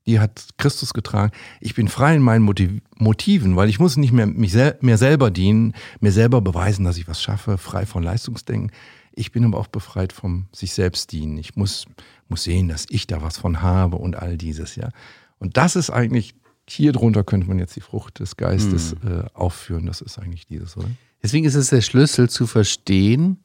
Die 0.07 0.19
hat 0.19 0.47
Christus 0.57 0.93
getragen. 0.93 1.31
Ich 1.59 1.75
bin 1.75 1.87
frei 1.87 2.15
in 2.15 2.21
meinen 2.21 2.43
Motiv 2.43 2.81
Motiven, 2.97 3.55
weil 3.55 3.69
ich 3.69 3.79
muss 3.79 3.97
nicht 3.97 4.13
mehr 4.13 4.25
mich 4.25 4.53
sel 4.53 4.77
mir 4.81 4.97
selber 4.97 5.29
dienen, 5.29 5.73
mir 5.99 6.11
selber 6.11 6.41
beweisen, 6.41 6.85
dass 6.85 6.97
ich 6.97 7.07
was 7.07 7.21
schaffe, 7.21 7.57
frei 7.57 7.85
von 7.85 8.03
Leistungsdenken. 8.03 8.71
Ich 9.19 9.33
bin 9.33 9.43
aber 9.43 9.57
auch 9.57 9.67
befreit 9.67 10.13
vom 10.13 10.45
sich 10.53 10.73
selbst 10.73 11.11
dienen. 11.11 11.37
Ich 11.37 11.57
muss, 11.57 11.85
muss 12.29 12.43
sehen, 12.43 12.69
dass 12.69 12.85
ich 12.89 13.05
da 13.05 13.21
was 13.21 13.37
von 13.37 13.61
habe 13.61 13.97
und 13.97 14.15
all 14.15 14.37
dieses, 14.37 14.77
ja. 14.77 14.91
Und 15.39 15.57
das 15.57 15.75
ist 15.75 15.89
eigentlich, 15.89 16.35
hier 16.69 16.93
drunter 16.93 17.25
könnte 17.25 17.45
man 17.45 17.59
jetzt 17.59 17.75
die 17.75 17.81
Frucht 17.81 18.19
des 18.19 18.37
Geistes 18.37 18.93
äh, 19.05 19.25
aufführen. 19.33 19.85
Das 19.87 19.99
ist 19.99 20.19
eigentlich 20.19 20.47
dieses, 20.47 20.77
oder? 20.77 20.89
Deswegen 21.21 21.45
ist 21.45 21.55
es 21.55 21.69
der 21.69 21.81
Schlüssel 21.81 22.29
zu 22.29 22.47
verstehen, 22.47 23.43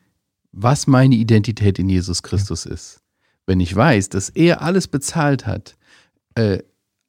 was 0.52 0.86
meine 0.86 1.16
Identität 1.16 1.80
in 1.80 1.88
Jesus 1.88 2.22
Christus 2.22 2.66
ist. 2.66 3.00
Wenn 3.44 3.58
ich 3.58 3.74
weiß, 3.74 4.10
dass 4.10 4.28
er 4.28 4.62
alles 4.62 4.86
bezahlt 4.86 5.44
hat, 5.44 5.76
äh, 6.36 6.58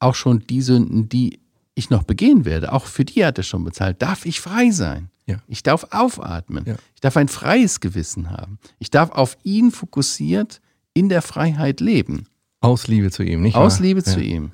auch 0.00 0.16
schon 0.16 0.40
die 0.40 0.60
Sünden, 0.60 1.08
die 1.08 1.38
ich 1.76 1.90
noch 1.90 2.02
begehen 2.02 2.44
werde, 2.44 2.72
auch 2.72 2.86
für 2.86 3.04
die 3.04 3.24
hat 3.24 3.38
er 3.38 3.44
schon 3.44 3.62
bezahlt, 3.62 4.02
darf 4.02 4.26
ich 4.26 4.40
frei 4.40 4.70
sein. 4.70 5.10
Ja. 5.26 5.36
Ich 5.46 5.62
darf 5.62 5.86
aufatmen. 5.90 6.64
Ja. 6.66 6.76
Ich 6.94 7.00
darf 7.00 7.16
ein 7.16 7.28
freies 7.28 7.80
Gewissen 7.80 8.30
haben. 8.30 8.58
Ich 8.78 8.90
darf 8.90 9.10
auf 9.10 9.36
ihn 9.44 9.70
fokussiert 9.70 10.60
in 10.94 11.08
der 11.08 11.20
Freiheit 11.22 11.80
leben. 11.80 12.26
Aus 12.60 12.88
Liebe 12.88 13.10
zu 13.10 13.22
ihm, 13.22 13.42
nicht 13.42 13.54
Aus 13.56 13.74
wahr? 13.74 13.82
Liebe 13.82 14.00
ja, 14.00 14.06
zu 14.06 14.20
ihm. 14.20 14.50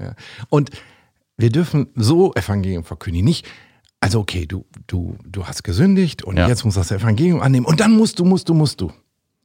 Und 0.51 0.71
wir 1.37 1.51
dürfen 1.51 1.87
so 1.95 2.35
Evangelium 2.35 2.85
verkündigen. 2.85 3.25
Nicht, 3.25 3.47
also 4.01 4.19
okay, 4.21 4.47
du, 4.47 4.67
du, 4.89 5.17
du 5.25 5.47
hast 5.47 5.63
gesündigt 5.63 6.25
und 6.25 6.37
Ja. 6.37 6.49
jetzt 6.49 6.65
musst 6.65 6.77
du 6.77 6.81
das 6.81 6.91
Evangelium 6.91 7.41
annehmen 7.41 7.67
und 7.67 7.79
dann 7.81 7.93
musst 7.97 8.19
du, 8.19 8.25
musst 8.25 8.49
du, 8.49 8.55
musst 8.55 8.81
du. 8.81 8.93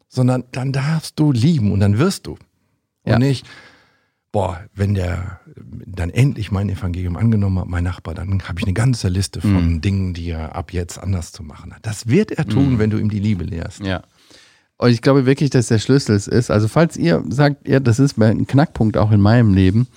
Sondern 0.10 0.46
dann 0.52 0.72
darfst 0.72 1.20
du 1.20 1.32
lieben 1.32 1.72
und 1.72 1.80
dann 1.82 2.00
wirst 2.00 2.26
du. 2.26 2.32
Und 2.32 3.12
Ja. 3.12 3.20
nicht, 3.20 3.46
boah, 4.38 4.60
wenn 4.76 4.93
der 4.93 5.39
dann 5.88 6.12
endlich 6.12 6.52
mein 6.52 6.69
Evangelium 6.69 7.17
angenommen 7.17 7.58
hat, 7.58 7.67
mein 7.67 7.84
Nachbar, 7.84 8.13
dann 8.13 8.43
habe 8.43 8.60
ich 8.60 8.65
eine 8.65 8.73
ganze 8.76 9.08
Liste 9.10 9.41
von 9.41 9.73
Mhm. 9.73 9.82
Dingen, 9.82 10.13
die 10.13 10.30
er 10.30 10.56
ab 10.56 10.73
jetzt 10.73 11.00
anders 11.00 11.32
zu 11.32 11.41
machen 11.41 11.73
hat. 11.73 11.84
Das 11.88 12.06
wird 12.06 12.32
er 12.34 12.45
tun, 12.45 12.73
Mhm. 12.73 12.78
wenn 12.80 12.89
du 12.91 13.00
ihm 13.00 13.10
die 13.10 13.17
Liebe 13.19 13.43
lehrst. 13.43 13.80
Ja. 13.84 14.04
Und 14.78 14.91
ich 14.91 15.02
glaube 15.02 15.26
wirklich, 15.26 15.50
dass 15.50 15.69
der 15.69 15.80
Schlüssel 15.80 16.15
es 16.15 16.28
ist. 16.28 16.52
Also, 16.52 16.67
falls 16.67 16.97
ihr 16.97 17.23
sagt, 17.30 17.67
ja, 17.67 17.80
das 17.80 17.97
ist 17.97 18.19
ein 18.21 18.45
Knackpunkt 18.45 18.95
auch 18.95 19.10
in 19.12 19.21
meinem 19.21 19.56
Leben, 19.56 19.88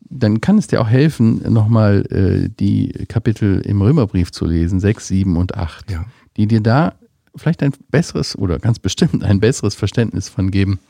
dann 0.00 0.40
kann 0.40 0.58
es 0.58 0.66
dir 0.66 0.80
auch 0.80 0.88
helfen, 0.88 1.40
nochmal 1.52 2.04
äh, 2.10 2.48
die 2.58 2.88
Kapitel 3.06 3.60
im 3.60 3.80
Römerbrief 3.82 4.32
zu 4.32 4.46
lesen, 4.46 4.80
6, 4.80 5.06
7 5.06 5.36
und 5.36 5.54
8, 5.54 5.92
Ja. 5.92 6.06
die 6.36 6.48
dir 6.48 6.60
da 6.60 6.94
vielleicht 7.36 7.62
ein 7.62 7.70
besseres 7.92 8.36
oder 8.36 8.58
ganz 8.58 8.80
bestimmt 8.80 9.22
ein 9.22 9.38
besseres 9.38 9.76
Verständnis 9.76 10.28
von 10.28 10.50
geben, 10.50 10.80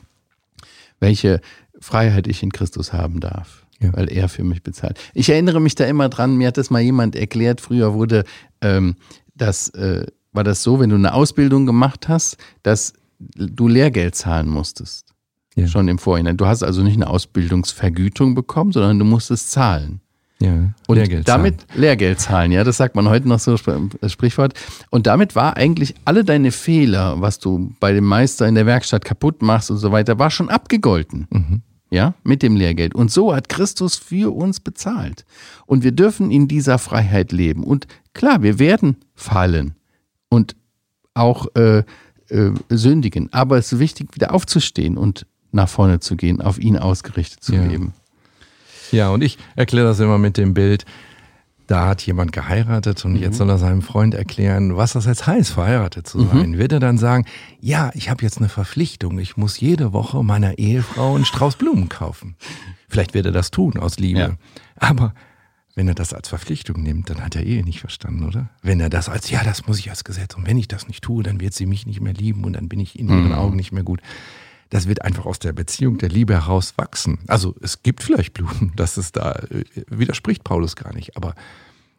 welche 0.99 1.41
Freiheit 1.79 2.27
ich 2.27 2.43
in 2.43 2.51
Christus 2.51 2.93
haben 2.93 3.19
darf. 3.19 3.65
Ja. 3.79 3.93
Weil 3.93 4.11
er 4.11 4.27
für 4.27 4.43
mich 4.43 4.63
bezahlt. 4.63 4.99
Ich 5.13 5.29
erinnere 5.29 5.61
mich 5.61 5.75
da 5.75 5.85
immer 5.85 6.09
dran, 6.09 6.35
mir 6.35 6.47
hat 6.47 6.57
das 6.57 6.71
mal 6.71 6.81
jemand 6.81 7.15
erklärt, 7.15 7.61
früher 7.61 7.93
wurde 7.93 8.23
ähm, 8.61 8.95
das, 9.35 9.69
äh, 9.69 10.07
war 10.33 10.43
das 10.43 10.63
so, 10.63 10.79
wenn 10.79 10.89
du 10.89 10.95
eine 10.95 11.13
Ausbildung 11.13 11.67
gemacht 11.67 12.07
hast, 12.07 12.37
dass 12.63 12.93
du 13.19 13.67
Lehrgeld 13.67 14.15
zahlen 14.15 14.49
musstest. 14.49 15.13
Ja. 15.55 15.67
Schon 15.67 15.87
im 15.87 15.99
Vorhinein. 15.99 16.37
Du 16.37 16.47
hast 16.47 16.63
also 16.63 16.81
nicht 16.81 16.95
eine 16.95 17.07
Ausbildungsvergütung 17.07 18.35
bekommen, 18.35 18.71
sondern 18.71 18.97
du 18.97 19.05
musstest 19.05 19.51
zahlen. 19.51 20.01
Ja. 20.39 20.71
Und 20.87 20.97
Lehrgeld 20.97 21.27
damit 21.27 21.61
zahlen. 21.61 21.81
Lehrgeld 21.81 22.19
zahlen, 22.19 22.51
ja, 22.51 22.63
das 22.63 22.77
sagt 22.77 22.95
man 22.95 23.09
heute 23.09 23.27
noch 23.27 23.39
so 23.39 23.55
Spr- 23.55 23.91
äh, 24.01 24.09
Sprichwort. 24.09 24.53
Und 24.91 25.07
damit 25.07 25.35
war 25.35 25.57
eigentlich 25.57 25.95
alle 26.05 26.23
deine 26.23 26.51
Fehler, 26.51 27.21
was 27.21 27.39
du 27.39 27.73
bei 27.79 27.91
dem 27.91 28.05
Meister 28.05 28.47
in 28.47 28.53
der 28.55 28.67
Werkstatt 28.67 29.03
kaputt 29.03 29.41
machst 29.41 29.71
und 29.71 29.77
so 29.77 29.91
weiter, 29.91 30.19
war 30.19 30.29
schon 30.29 30.49
abgegolten. 30.49 31.27
Mhm. 31.31 31.61
Ja, 31.89 32.15
mit 32.23 32.43
dem 32.43 32.55
Lehrgeld. 32.57 32.93
Und 32.95 33.11
so 33.11 33.33
hat 33.33 33.47
Christus 33.47 33.95
für 33.95 34.35
uns 34.35 34.59
bezahlt. 34.59 35.25
Und 35.65 35.83
wir 35.83 35.93
dürfen 35.93 36.31
in 36.31 36.47
dieser 36.49 36.79
Freiheit 36.79 37.31
leben. 37.31 37.63
Und 37.63 37.87
klar, 38.13 38.43
wir 38.43 38.59
werden 38.59 38.97
fallen 39.15 39.73
und 40.29 40.55
auch 41.13 41.47
äh, 41.55 41.83
äh, 42.29 42.51
sündigen. 42.69 43.31
Aber 43.31 43.57
es 43.57 43.71
ist 43.71 43.79
wichtig, 43.79 44.13
wieder 44.15 44.33
aufzustehen 44.33 44.97
und 44.97 45.25
nach 45.53 45.69
vorne 45.69 46.01
zu 46.01 46.17
gehen, 46.17 46.41
auf 46.41 46.59
ihn 46.59 46.77
ausgerichtet 46.77 47.41
zu 47.41 47.55
Ja. 47.55 47.63
leben. 47.63 47.93
Ja, 48.91 49.09
und 49.09 49.23
ich 49.23 49.37
erkläre 49.55 49.87
das 49.87 49.99
immer 50.01 50.17
mit 50.17 50.35
dem 50.37 50.53
Bild, 50.53 50.85
da 51.67 51.87
hat 51.87 52.01
jemand 52.01 52.31
geheiratet 52.31 53.03
und 53.03 53.17
jetzt 53.17 53.37
soll 53.37 53.49
er 53.49 53.57
seinem 53.57 53.81
Freund 53.81 54.15
erklären, 54.15 54.77
was 54.77 54.93
das 54.93 55.05
jetzt 55.05 55.27
heißt, 55.27 55.51
verheiratet 55.51 56.07
zu 56.07 56.25
sein. 56.25 56.57
Wird 56.57 56.71
er 56.71 56.79
dann 56.79 56.97
sagen, 56.97 57.25
ja, 57.59 57.91
ich 57.93 58.09
habe 58.09 58.23
jetzt 58.23 58.37
eine 58.37 58.47
Verpflichtung, 58.47 59.19
ich 59.19 59.35
muss 59.35 59.59
jede 59.59 59.91
Woche 59.91 60.23
meiner 60.23 60.57
Ehefrau 60.57 61.15
einen 61.15 61.25
Strauß 61.25 61.57
Blumen 61.57 61.89
kaufen. 61.89 62.35
Vielleicht 62.87 63.13
wird 63.13 63.25
er 63.25 63.33
das 63.33 63.51
tun 63.51 63.77
aus 63.77 63.99
Liebe. 63.99 64.19
Ja. 64.19 64.35
Aber 64.77 65.13
wenn 65.75 65.89
er 65.89 65.93
das 65.93 66.13
als 66.13 66.29
Verpflichtung 66.29 66.81
nimmt, 66.81 67.09
dann 67.09 67.23
hat 67.23 67.35
er 67.35 67.43
Ehe 67.43 67.63
nicht 67.63 67.81
verstanden, 67.81 68.25
oder? 68.25 68.49
Wenn 68.61 68.79
er 68.79 68.89
das 68.89 69.09
als, 69.09 69.29
ja, 69.29 69.43
das 69.43 69.67
muss 69.67 69.77
ich 69.77 69.89
als 69.89 70.05
Gesetz 70.05 70.35
und 70.35 70.47
wenn 70.47 70.57
ich 70.57 70.69
das 70.69 70.87
nicht 70.87 71.03
tue, 71.03 71.21
dann 71.21 71.41
wird 71.41 71.53
sie 71.53 71.65
mich 71.65 71.85
nicht 71.85 71.99
mehr 71.99 72.13
lieben 72.13 72.45
und 72.45 72.53
dann 72.53 72.69
bin 72.69 72.79
ich 72.79 72.97
in 72.97 73.09
ihren 73.09 73.33
Augen 73.33 73.57
nicht 73.57 73.73
mehr 73.73 73.83
gut 73.83 74.01
das 74.69 74.87
wird 74.87 75.03
einfach 75.03 75.25
aus 75.25 75.39
der 75.39 75.53
Beziehung 75.53 75.97
der 75.97 76.09
Liebe 76.09 76.33
heraus 76.33 76.73
wachsen. 76.77 77.19
Also 77.27 77.55
es 77.61 77.83
gibt 77.83 78.03
vielleicht 78.03 78.33
Blumen, 78.33 78.73
das 78.75 78.97
ist 78.97 79.15
da, 79.15 79.33
äh, 79.33 79.63
widerspricht 79.89 80.43
Paulus 80.43 80.75
gar 80.75 80.93
nicht, 80.93 81.15
aber 81.15 81.35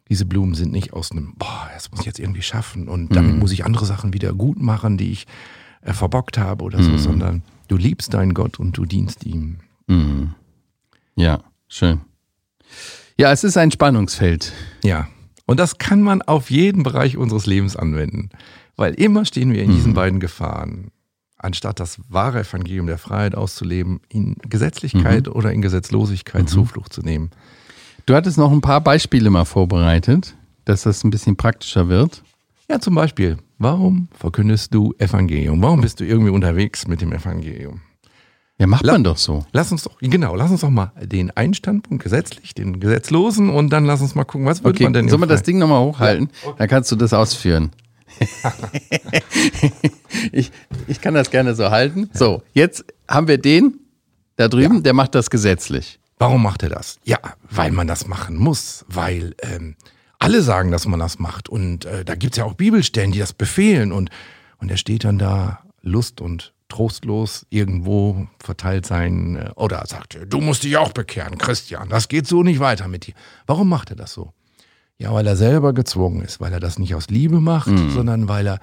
diese 0.09 0.25
Blumen 0.25 0.55
sind 0.55 0.71
nicht 0.71 0.93
aus 0.93 1.11
einem, 1.11 1.35
boah, 1.37 1.69
das 1.73 1.91
muss 1.91 2.01
ich 2.01 2.05
jetzt 2.07 2.19
irgendwie 2.19 2.41
schaffen 2.41 2.87
und 2.87 3.15
damit 3.15 3.37
muss 3.37 3.51
ich 3.51 3.63
andere 3.63 3.85
Sachen 3.85 4.11
wieder 4.11 4.33
gut 4.33 4.59
machen, 4.59 4.97
die 4.97 5.11
ich 5.11 5.27
äh, 5.81 5.93
verbockt 5.93 6.37
habe 6.37 6.63
oder 6.63 6.81
so, 6.81 6.97
sondern 6.97 7.43
du 7.67 7.77
liebst 7.77 8.13
deinen 8.13 8.33
Gott 8.33 8.59
und 8.59 8.75
du 8.75 8.85
dienst 8.85 9.23
ihm. 9.23 9.59
Mhm. 9.87 10.33
Ja, 11.15 11.43
schön. 11.67 12.01
Ja, 13.17 13.31
es 13.31 13.43
ist 13.43 13.57
ein 13.57 13.71
Spannungsfeld. 13.71 14.51
Ja, 14.83 15.07
und 15.45 15.59
das 15.59 15.77
kann 15.77 16.01
man 16.01 16.21
auf 16.21 16.51
jeden 16.51 16.83
Bereich 16.83 17.17
unseres 17.17 17.45
Lebens 17.45 17.75
anwenden, 17.75 18.29
weil 18.75 18.93
immer 18.93 19.25
stehen 19.25 19.51
wir 19.51 19.63
in 19.63 19.71
diesen 19.71 19.93
beiden 19.93 20.19
Gefahren. 20.19 20.91
Anstatt 21.41 21.79
das 21.79 21.99
wahre 22.09 22.41
Evangelium 22.41 22.85
der 22.87 22.97
Freiheit 22.97 23.33
auszuleben, 23.33 24.01
in 24.09 24.35
Gesetzlichkeit 24.49 25.29
oder 25.29 25.53
in 25.53 25.61
Gesetzlosigkeit 25.61 26.49
Zuflucht 26.49 26.91
zu 26.91 27.01
nehmen. 27.01 27.31
Du 28.05 28.13
hattest 28.13 28.37
noch 28.37 28.51
ein 28.51 28.59
paar 28.61 28.81
Beispiele 28.81 29.29
mal 29.29 29.45
vorbereitet, 29.45 30.35
dass 30.65 30.83
das 30.83 31.03
ein 31.05 31.09
bisschen 31.11 31.37
praktischer 31.37 31.87
wird. 31.87 32.23
Ja, 32.69 32.79
zum 32.79 32.93
Beispiel, 32.93 33.37
warum 33.57 34.09
verkündest 34.11 34.73
du 34.73 34.93
Evangelium? 34.97 35.61
Warum 35.61 35.79
bist 35.81 35.99
du 36.01 36.05
irgendwie 36.05 36.29
unterwegs 36.31 36.87
mit 36.87 37.01
dem 37.01 37.13
Evangelium? 37.13 37.81
Ja, 38.57 38.67
macht 38.67 38.83
La- 38.83 38.91
man 38.93 39.05
doch 39.05 39.17
so. 39.17 39.45
Lass 39.53 39.71
uns 39.71 39.83
doch, 39.83 39.97
genau, 40.01 40.35
lass 40.35 40.51
uns 40.51 40.59
doch 40.61 40.69
mal 40.69 40.91
den 41.01 41.31
einen 41.31 41.53
Standpunkt 41.53 42.03
gesetzlich, 42.03 42.53
den 42.53 42.81
gesetzlosen 42.81 43.49
und 43.49 43.69
dann 43.69 43.85
lass 43.85 44.01
uns 44.01 44.13
mal 44.15 44.25
gucken, 44.25 44.45
was 44.45 44.61
würde 44.63 44.75
Okay, 44.75 44.83
man 44.83 44.91
denn 44.93 45.07
sollen 45.07 45.21
wir 45.21 45.27
das 45.27 45.43
Ding 45.43 45.57
nochmal 45.57 45.81
hochhalten? 45.85 46.29
Dann 46.57 46.67
kannst 46.67 46.91
du 46.91 46.97
das 46.97 47.13
ausführen. 47.13 47.71
ich, 50.31 50.51
ich 50.87 51.01
kann 51.01 51.13
das 51.13 51.31
gerne 51.31 51.55
so 51.55 51.69
halten. 51.69 52.09
So, 52.13 52.43
jetzt 52.53 52.85
haben 53.07 53.27
wir 53.27 53.37
den 53.37 53.79
da 54.35 54.47
drüben, 54.47 54.83
der 54.83 54.93
macht 54.93 55.15
das 55.15 55.29
gesetzlich. 55.29 55.99
Warum 56.17 56.43
macht 56.43 56.63
er 56.63 56.69
das? 56.69 56.99
Ja, 57.03 57.19
weil 57.49 57.71
man 57.71 57.87
das 57.87 58.07
machen 58.07 58.35
muss, 58.35 58.85
weil 58.87 59.35
ähm, 59.41 59.75
alle 60.19 60.41
sagen, 60.41 60.71
dass 60.71 60.85
man 60.85 60.99
das 60.99 61.19
macht 61.19 61.49
und 61.49 61.85
äh, 61.85 62.03
da 62.03 62.15
gibt's 62.15 62.37
ja 62.37 62.43
auch 62.43 62.53
Bibelstellen, 62.53 63.11
die 63.11 63.19
das 63.19 63.33
befehlen 63.33 63.91
und, 63.91 64.09
und 64.57 64.69
er 64.69 64.77
steht 64.77 65.05
dann 65.05 65.17
da 65.17 65.63
lust 65.81 66.19
und 66.19 66.53
trostlos 66.67 67.47
irgendwo 67.49 68.27
verteilt 68.43 68.85
sein 68.85 69.37
äh, 69.37 69.51
oder 69.55 69.83
sagt, 69.87 70.19
du 70.27 70.39
musst 70.39 70.63
dich 70.63 70.77
auch 70.77 70.91
bekehren, 70.91 71.37
Christian, 71.37 71.89
das 71.89 72.07
geht 72.07 72.27
so 72.27 72.43
nicht 72.43 72.59
weiter 72.59 72.87
mit 72.87 73.07
dir. 73.07 73.13
Warum 73.47 73.69
macht 73.69 73.89
er 73.89 73.95
das 73.95 74.13
so? 74.13 74.33
Ja, 75.01 75.13
weil 75.13 75.25
er 75.27 75.35
selber 75.37 75.73
gezwungen 75.73 76.21
ist, 76.21 76.39
weil 76.41 76.51
er 76.51 76.59
das 76.59 76.77
nicht 76.77 76.93
aus 76.93 77.07
Liebe 77.07 77.39
macht, 77.39 77.69
sondern 77.93 78.27
weil 78.27 78.47
er, 78.47 78.59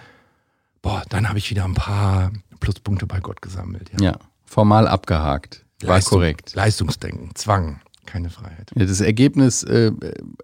boah, 0.83 1.03
dann 1.09 1.29
habe 1.29 1.39
ich 1.39 1.49
wieder 1.51 1.65
ein 1.65 1.73
paar 1.75 2.31
Pluspunkte 2.61 3.07
bei 3.07 3.21
Gott 3.21 3.41
gesammelt. 3.41 3.91
Ja. 3.99 4.05
Ja, 4.13 4.19
formal 4.45 4.87
abgehakt. 4.87 5.65
War 5.83 5.97
Leistung- 5.97 6.19
korrekt. 6.19 6.55
Leistungsdenken, 6.55 7.31
Zwang, 7.35 7.81
keine 8.05 8.29
Freiheit. 8.31 8.71
Ja, 8.75 8.85
Das 8.85 9.01
Ergebnis 9.01 9.63
äh, 9.63 9.93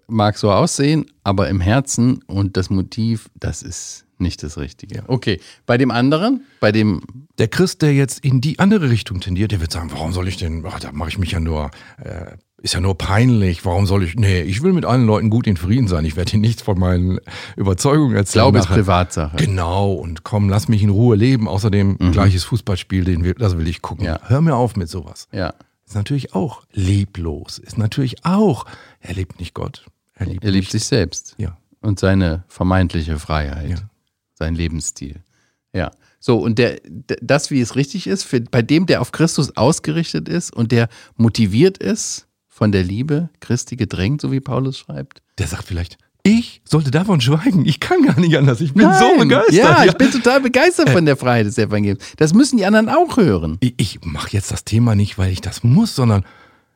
mag 0.07 0.37
so 0.37 0.51
aussehen, 0.51 1.05
aber 1.23 1.47
im 1.49 1.61
Herzen 1.61 2.23
und 2.23 2.57
das 2.57 2.69
Motiv, 2.71 3.29
das 3.35 3.61
ist 3.61 4.05
nicht 4.17 4.41
das 4.41 4.57
Richtige. 4.57 5.03
Okay, 5.07 5.39
bei 5.65 5.77
dem 5.77 5.91
anderen, 5.91 6.43
bei 6.59 6.71
dem, 6.71 7.01
Der 7.39 7.47
Christ, 7.47 7.81
der 7.81 7.93
jetzt 7.93 8.19
in 8.23 8.41
die 8.41 8.57
andere 8.59 8.89
Richtung 8.89 9.19
tendiert, 9.21 9.51
der 9.51 9.59
wird 9.61 9.71
sagen, 9.71 9.91
warum 9.91 10.11
soll 10.13 10.27
ich 10.27 10.37
denn, 10.37 10.63
ach, 10.67 10.79
da 10.79 10.91
mache 10.91 11.09
ich 11.09 11.17
mich 11.17 11.31
ja 11.31 11.39
nur, 11.39 11.71
äh, 11.97 12.31
ist 12.63 12.73
ja 12.73 12.79
nur 12.79 12.97
peinlich, 12.97 13.65
warum 13.65 13.85
soll 13.85 14.03
ich, 14.03 14.15
nee, 14.15 14.41
ich 14.41 14.63
will 14.63 14.73
mit 14.73 14.85
allen 14.85 15.05
Leuten 15.05 15.29
gut 15.29 15.45
in 15.47 15.57
Frieden 15.57 15.87
sein, 15.87 16.05
ich 16.05 16.15
werde 16.15 16.31
ihnen 16.33 16.41
nichts 16.41 16.61
von 16.61 16.79
meinen 16.79 17.19
Überzeugungen 17.57 18.15
erzählen. 18.15 18.45
Glaube 18.45 18.59
ist. 18.59 18.67
Privatsache. 18.67 19.35
Genau, 19.37 19.91
und 19.93 20.23
komm, 20.23 20.49
lass 20.49 20.67
mich 20.69 20.81
in 20.81 20.89
Ruhe 20.89 21.15
leben, 21.15 21.47
außerdem 21.47 21.97
gleiches 22.11 22.45
Fußballspiel, 22.45 23.03
den 23.03 23.23
will, 23.23 23.35
das 23.35 23.57
will 23.57 23.67
ich 23.67 23.81
gucken. 23.81 24.03
Mhm. 24.05 24.13
Ja. 24.13 24.19
Hör 24.27 24.41
mir 24.41 24.55
auf 24.55 24.75
mit 24.75 24.89
sowas. 24.89 25.27
Ja, 25.31 25.53
Ist 25.85 25.95
natürlich 25.95 26.33
auch 26.33 26.63
leblos, 26.71 27.59
ist 27.59 27.77
natürlich 27.77 28.23
auch, 28.25 28.65
er 29.01 29.13
liebt 29.13 29.39
nicht 29.39 29.53
Gott, 29.53 29.85
er 30.15 30.25
liebt, 30.27 30.43
er 30.45 30.51
liebt 30.51 30.71
sich 30.71 30.85
selbst 30.85 31.35
Ja. 31.37 31.57
und 31.81 31.99
seine 31.99 32.45
vermeintliche 32.47 33.19
Freiheit, 33.19 33.69
Ja. 33.71 33.75
sein 34.35 34.55
Lebensstil. 34.55 35.21
Ja, 35.73 35.91
so 36.19 36.37
und 36.39 36.59
der, 36.59 36.79
das, 37.21 37.51
wie 37.51 37.59
es 37.59 37.75
richtig 37.75 38.07
ist, 38.07 38.23
für, 38.23 38.39
bei 38.39 38.61
dem, 38.61 38.85
der 38.85 39.01
auf 39.01 39.11
Christus 39.11 39.57
ausgerichtet 39.57 40.29
ist 40.29 40.53
und 40.55 40.71
der 40.71 40.87
motiviert 41.17 41.77
ist, 41.77 42.27
von 42.53 42.71
der 42.71 42.83
Liebe 42.83 43.29
Christi 43.39 43.75
gedrängt, 43.75 44.21
so 44.21 44.31
wie 44.31 44.39
Paulus 44.39 44.77
schreibt. 44.77 45.23
Der 45.39 45.47
sagt 45.47 45.63
vielleicht, 45.63 45.97
ich 46.21 46.61
sollte 46.63 46.91
davon 46.91 47.19
schweigen, 47.19 47.65
ich 47.65 47.79
kann 47.79 48.03
gar 48.03 48.19
nicht 48.19 48.37
anders, 48.37 48.61
ich 48.61 48.73
bin 48.75 48.83
so 48.93 49.15
Nein. 49.17 49.27
begeistert. 49.27 49.55
Ja, 49.55 49.83
ich 49.85 49.93
bin 49.93 50.11
total 50.11 50.39
begeistert 50.39 50.91
von 50.91 51.03
der 51.05 51.17
Freiheit 51.17 51.47
des 51.47 51.57
Evangeliums. 51.57 52.03
Das 52.17 52.35
müssen 52.35 52.57
die 52.57 52.65
anderen 52.65 52.89
auch 52.89 53.17
hören. 53.17 53.57
Ich, 53.59 53.73
ich 53.77 53.99
mache 54.05 54.29
jetzt 54.31 54.51
das 54.51 54.65
Thema 54.65 54.93
nicht, 54.93 55.17
weil 55.17 55.31
ich 55.31 55.41
das 55.41 55.63
muss, 55.63 55.95
sondern 55.95 56.25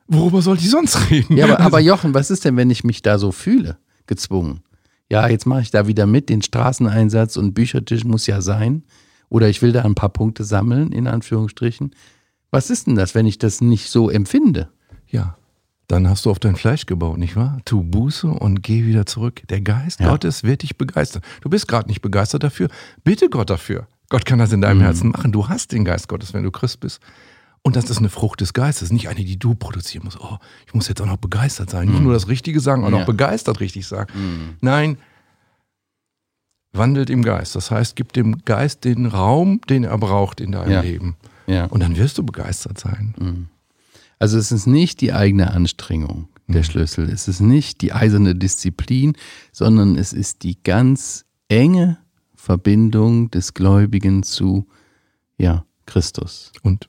worüber 0.08 0.42
sollte 0.42 0.64
ich 0.64 0.70
sonst 0.70 1.10
reden? 1.10 1.36
Ja, 1.36 1.44
aber, 1.44 1.58
Also, 1.58 1.66
aber 1.66 1.80
Jochen, 1.80 2.12
was 2.12 2.32
ist 2.32 2.44
denn, 2.44 2.56
wenn 2.56 2.70
ich 2.70 2.82
mich 2.82 3.02
da 3.02 3.18
so 3.18 3.30
fühle, 3.30 3.78
gezwungen? 4.08 4.62
Ja, 5.08 5.28
jetzt 5.28 5.46
mache 5.46 5.62
ich 5.62 5.70
da 5.70 5.86
wieder 5.86 6.06
mit, 6.06 6.28
den 6.28 6.42
Straßeneinsatz 6.42 7.36
und 7.36 7.54
Büchertisch 7.54 8.04
muss 8.04 8.26
ja 8.26 8.40
sein. 8.40 8.82
Oder 9.28 9.48
ich 9.48 9.62
will 9.62 9.70
da 9.72 9.82
ein 9.82 9.94
paar 9.94 10.08
Punkte 10.08 10.42
sammeln, 10.42 10.90
in 10.90 11.06
Anführungsstrichen. 11.06 11.94
Was 12.50 12.68
ist 12.68 12.88
denn 12.88 12.96
das, 12.96 13.14
wenn 13.14 13.26
ich 13.26 13.38
das 13.38 13.60
nicht 13.60 13.88
so 13.90 14.10
empfinde? 14.10 14.70
ja, 15.10 15.38
dann 15.88 16.08
hast 16.08 16.24
du 16.26 16.30
auf 16.30 16.38
dein 16.38 16.54
Fleisch 16.56 16.86
gebaut, 16.86 17.18
nicht 17.18 17.34
wahr? 17.36 17.58
Tu 17.64 17.82
Buße 17.82 18.28
und 18.28 18.62
geh 18.62 18.84
wieder 18.84 19.06
zurück. 19.06 19.42
Der 19.48 19.60
Geist 19.62 20.00
Ja. 20.00 20.10
Gottes 20.10 20.44
wird 20.44 20.62
dich 20.62 20.76
begeistern. 20.76 21.22
Du 21.40 21.48
bist 21.50 21.66
gerade 21.66 21.88
nicht 21.88 22.02
begeistert 22.02 22.42
dafür. 22.44 22.68
Bitte 23.04 23.28
Gott 23.30 23.50
dafür. 23.50 23.86
Gott 24.10 24.24
kann 24.24 24.38
das 24.38 24.52
in 24.52 24.60
Mhm. 24.60 24.62
deinem 24.62 24.80
Herzen 24.82 25.10
machen. 25.10 25.32
Du 25.32 25.48
hast 25.48 25.72
den 25.72 25.84
Geist 25.84 26.08
Gottes, 26.08 26.32
wenn 26.34 26.42
du 26.44 26.50
Christ 26.50 26.80
bist. 26.80 27.00
Und 27.62 27.74
das 27.76 27.90
ist 27.90 27.98
eine 27.98 28.08
Frucht 28.08 28.40
des 28.40 28.52
Geistes, 28.54 28.92
nicht 28.92 29.08
eine, 29.08 29.24
die 29.24 29.38
du 29.38 29.54
produzieren 29.54 30.04
musst. 30.04 30.20
Oh, 30.20 30.38
ich 30.66 30.74
muss 30.74 30.88
jetzt 30.88 31.00
auch 31.02 31.06
noch 31.06 31.16
begeistert 31.16 31.68
sein. 31.70 31.88
Nicht 31.88 32.00
nur 32.00 32.12
das 32.12 32.28
Richtige 32.28 32.60
sagen, 32.60 32.84
auch 32.84 32.88
Mhm. 32.88 32.94
Ja. 32.94 32.98
noch 33.00 33.06
begeistert 33.06 33.60
richtig 33.60 33.86
sagen. 33.86 34.56
Nein, 34.60 34.96
wandelt 36.72 37.10
im 37.10 37.22
Geist. 37.22 37.56
Das 37.56 37.70
heißt, 37.70 37.96
gib 37.96 38.12
dem 38.12 38.44
Geist 38.44 38.84
den 38.84 39.06
Raum, 39.06 39.60
den 39.68 39.84
er 39.84 39.98
braucht 39.98 40.40
in 40.40 40.52
deinem 40.52 40.70
Ja. 40.70 40.80
Leben. 40.80 41.16
Ja. 41.46 41.64
Und 41.66 41.80
dann 41.82 41.96
wirst 41.96 42.16
du 42.18 42.22
begeistert 42.22 42.78
sein. 42.78 43.48
Also 44.18 44.38
es 44.38 44.50
ist 44.52 44.66
nicht 44.66 45.00
die 45.00 45.12
eigene 45.12 45.52
Anstrengung 45.52 46.28
der 46.48 46.62
Schlüssel. 46.62 47.08
Es 47.10 47.28
ist 47.28 47.40
nicht 47.40 47.82
die 47.82 47.92
eiserne 47.92 48.34
Disziplin, 48.34 49.12
sondern 49.52 49.96
es 49.96 50.12
ist 50.12 50.42
die 50.42 50.56
ganz 50.62 51.24
enge 51.48 51.98
Verbindung 52.34 53.30
des 53.30 53.52
Gläubigen 53.54 54.22
zu 54.22 54.66
ja, 55.36 55.64
Christus. 55.86 56.52
Und 56.62 56.88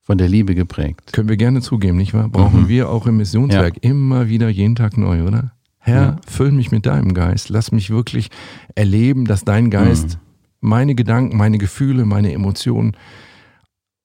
von 0.00 0.18
der 0.18 0.28
Liebe 0.28 0.54
geprägt. 0.54 1.12
Können 1.12 1.28
wir 1.28 1.36
gerne 1.36 1.60
zugeben, 1.60 1.96
nicht 1.98 2.14
wahr? 2.14 2.28
Brauchen 2.28 2.62
Mhm. 2.62 2.68
wir 2.68 2.88
auch 2.88 3.06
im 3.06 3.18
Missionswerk 3.18 3.76
immer 3.82 4.28
wieder 4.28 4.48
jeden 4.48 4.74
Tag 4.74 4.96
neu, 4.96 5.24
oder? 5.24 5.52
Herr, 5.78 6.02
Ja. 6.02 6.16
füll 6.26 6.50
mich 6.50 6.70
mit 6.72 6.86
deinem 6.86 7.14
Geist. 7.14 7.48
Lass 7.50 7.70
mich 7.72 7.90
wirklich 7.90 8.30
erleben, 8.74 9.24
dass 9.26 9.44
dein 9.44 9.70
Geist 9.70 10.18
meine 10.60 10.94
Gedanken, 10.94 11.36
meine 11.36 11.58
Gefühle, 11.58 12.04
meine 12.06 12.32
Emotionen, 12.32 12.96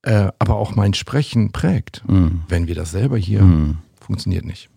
äh, 0.06 0.32
aber 0.40 0.56
auch 0.56 0.76
mein 0.76 0.94
Sprechen 0.94 1.52
prägt. 1.52 2.04
Mhm. 2.08 2.42
Wenn 2.48 2.68
wir 2.68 2.76
das 2.76 2.92
selber 2.92 3.18
hier, 3.18 3.42
Mhm. 3.44 3.78
funktioniert 4.00 4.46
nicht. 4.46 4.70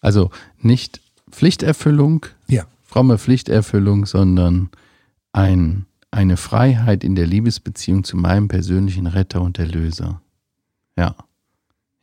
Also 0.00 0.30
nicht 0.60 1.00
Pflichterfüllung, 1.30 2.26
Ja. 2.48 2.64
fromme 2.84 3.18
Pflichterfüllung, 3.18 4.06
sondern 4.06 4.68
ein, 5.32 5.86
eine 6.10 6.36
Freiheit 6.36 7.04
in 7.04 7.14
der 7.14 7.26
Liebesbeziehung 7.26 8.04
zu 8.04 8.16
meinem 8.16 8.48
persönlichen 8.48 9.06
Retter 9.06 9.40
und 9.40 9.58
Erlöser. 9.58 10.20
Ja. 10.96 11.14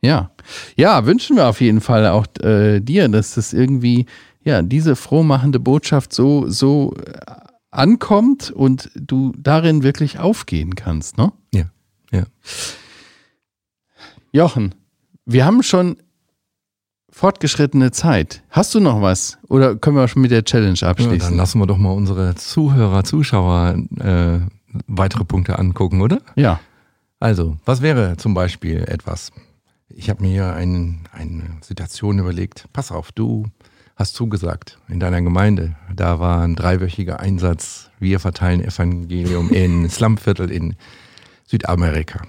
Ja. 0.02 0.30
Ja, 0.76 1.06
wünschen 1.06 1.36
wir 1.36 1.46
auf 1.48 1.60
jeden 1.60 1.80
Fall 1.80 2.06
auch 2.08 2.26
äh, 2.42 2.80
dir, 2.80 3.08
dass 3.08 3.34
das 3.34 3.52
irgendwie, 3.52 4.06
ja, 4.42 4.62
diese 4.62 4.96
frohmachende 4.96 5.60
Botschaft 5.60 6.12
so, 6.12 6.48
so 6.48 6.94
äh, 7.06 7.20
ankommt 7.70 8.50
und 8.50 8.90
du 8.94 9.32
darin 9.38 9.82
wirklich 9.82 10.18
aufgehen 10.18 10.74
kannst, 10.74 11.18
ne? 11.18 11.32
Ja. 12.10 12.18
Ja. 12.20 12.24
Jochen, 14.32 14.74
wir 15.26 15.44
haben 15.44 15.62
schon 15.62 15.96
fortgeschrittene 17.10 17.90
Zeit. 17.90 18.42
Hast 18.50 18.74
du 18.74 18.80
noch 18.80 19.02
was? 19.02 19.38
Oder 19.48 19.74
können 19.76 19.96
wir 19.96 20.06
schon 20.08 20.22
mit 20.22 20.30
der 20.30 20.44
Challenge 20.44 20.74
Ja, 20.78 20.90
abschließen? 20.90 21.18
dann 21.18 21.36
lassen 21.36 21.58
wir 21.58 21.66
doch 21.66 21.76
mal 21.78 21.90
unsere 21.90 22.34
Zuhörer, 22.36 23.02
Zuschauer 23.04 23.76
äh, 23.98 24.38
weitere 24.86 25.24
Punkte 25.24 25.58
angucken, 25.58 26.00
oder? 26.00 26.20
ja. 26.36 26.60
Also, 27.22 27.58
was 27.66 27.82
wäre 27.82 28.16
zum 28.16 28.32
Beispiel 28.32 28.78
etwas? 28.88 29.30
Ich 29.90 30.08
habe 30.08 30.22
mir 30.22 30.30
hier 30.30 30.54
ein, 30.54 31.00
eine 31.12 31.58
Situation 31.60 32.18
überlegt. 32.18 32.64
Pass 32.72 32.90
auf, 32.90 33.12
du 33.12 33.44
hast 33.94 34.14
zugesagt 34.14 34.78
in 34.88 35.00
deiner 35.00 35.20
Gemeinde. 35.20 35.76
Da 35.94 36.18
war 36.18 36.40
ein 36.40 36.56
dreiwöchiger 36.56 37.20
Einsatz. 37.20 37.90
Wir 37.98 38.20
verteilen 38.20 38.62
Evangelium 38.64 39.50
in 39.50 39.90
Slumviertel 39.90 40.50
in 40.50 40.76
Südamerika. 41.50 42.22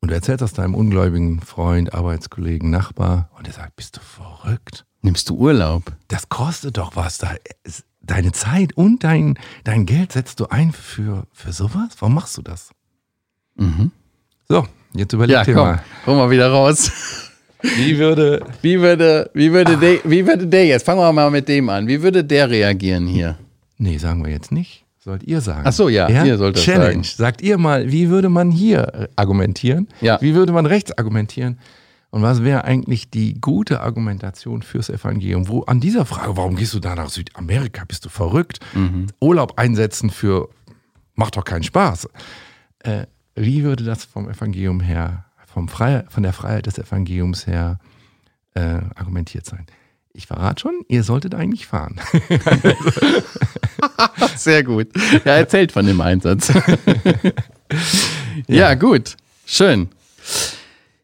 Und 0.00 0.10
du 0.10 0.14
erzählst 0.14 0.42
das 0.42 0.52
deinem 0.52 0.74
ungläubigen 0.74 1.40
Freund, 1.40 1.94
Arbeitskollegen, 1.94 2.68
Nachbar 2.68 3.30
und 3.38 3.46
er 3.46 3.54
sagt, 3.54 3.74
bist 3.76 3.96
du 3.96 4.00
verrückt? 4.00 4.84
Nimmst 5.00 5.30
du 5.30 5.36
Urlaub? 5.36 5.84
Das 6.08 6.28
kostet 6.28 6.76
doch 6.76 6.94
was. 6.94 7.16
Da 7.18 7.34
deine 8.02 8.32
Zeit 8.32 8.74
und 8.76 9.02
dein, 9.02 9.38
dein 9.64 9.86
Geld 9.86 10.12
setzt 10.12 10.40
du 10.40 10.46
ein 10.48 10.72
für, 10.72 11.26
für 11.32 11.52
sowas? 11.52 11.88
Warum 12.00 12.14
machst 12.14 12.36
du 12.36 12.42
das? 12.42 12.70
Mhm. 13.56 13.92
So, 14.46 14.66
jetzt 14.94 15.14
überleg 15.14 15.36
Ja, 15.36 15.44
dir 15.44 15.54
komm, 15.54 15.66
mal. 15.66 15.84
komm 16.04 16.16
mal 16.18 16.30
wieder 16.30 16.50
raus. 16.50 16.92
Wie 17.62 17.96
würde. 17.96 18.44
Wie 18.60 18.78
würde, 18.78 19.30
wie, 19.32 19.50
würde 19.52 19.78
der, 19.78 20.00
wie 20.04 20.26
würde 20.26 20.46
der 20.46 20.66
jetzt, 20.66 20.84
fangen 20.84 21.00
wir 21.00 21.10
mal 21.14 21.30
mit 21.30 21.48
dem 21.48 21.70
an, 21.70 21.86
wie 21.88 22.02
würde 22.02 22.22
der 22.22 22.50
reagieren 22.50 23.06
hier? 23.06 23.38
Nee, 23.78 23.96
sagen 23.96 24.22
wir 24.22 24.30
jetzt 24.30 24.52
nicht. 24.52 24.83
Sollt 25.04 25.22
ihr 25.24 25.42
sagen. 25.42 25.64
Ach 25.66 25.72
so, 25.74 25.90
ja, 25.90 26.08
ihr 26.24 26.38
sollt 26.38 26.56
das 26.56 26.62
Challenge. 26.64 26.92
sagen. 26.92 27.02
Sagt 27.04 27.42
ihr 27.42 27.58
mal, 27.58 27.92
wie 27.92 28.08
würde 28.08 28.30
man 28.30 28.50
hier 28.50 28.94
äh, 28.94 29.08
argumentieren? 29.16 29.86
Ja. 30.00 30.18
Wie 30.22 30.34
würde 30.34 30.50
man 30.50 30.64
rechts 30.64 30.96
argumentieren? 30.96 31.58
Und 32.08 32.22
was 32.22 32.42
wäre 32.42 32.64
eigentlich 32.64 33.10
die 33.10 33.38
gute 33.38 33.82
Argumentation 33.82 34.62
fürs 34.62 34.88
Evangelium? 34.88 35.46
Wo 35.46 35.60
an 35.64 35.78
dieser 35.78 36.06
Frage, 36.06 36.38
warum 36.38 36.56
gehst 36.56 36.72
du 36.72 36.80
da 36.80 36.94
nach 36.94 37.10
Südamerika? 37.10 37.84
Bist 37.86 38.06
du 38.06 38.08
verrückt? 38.08 38.60
Mhm. 38.72 39.08
Urlaub 39.20 39.58
einsetzen 39.58 40.08
für 40.08 40.48
macht 41.16 41.36
doch 41.36 41.44
keinen 41.44 41.64
Spaß. 41.64 42.08
Äh, 42.78 43.04
wie 43.34 43.62
würde 43.62 43.84
das 43.84 44.04
vom 44.06 44.30
Evangelium 44.30 44.80
her, 44.80 45.26
vom 45.44 45.68
Frei, 45.68 46.04
von 46.08 46.22
der 46.22 46.32
Freiheit 46.32 46.64
des 46.64 46.78
Evangeliums 46.78 47.46
her 47.46 47.78
äh, 48.54 48.80
argumentiert 48.94 49.44
sein? 49.44 49.66
Ich 50.14 50.28
verrate 50.28 50.62
schon, 50.62 50.80
ihr 50.88 51.02
solltet 51.02 51.34
eigentlich 51.34 51.66
fahren. 51.66 52.00
Sehr 54.36 54.62
gut. 54.62 54.88
Ja, 55.24 55.32
erzählt 55.32 55.72
von 55.72 55.86
dem 55.86 56.00
Einsatz. 56.00 56.52
ja. 58.46 58.74
gut. 58.74 59.16
Schön. 59.46 59.88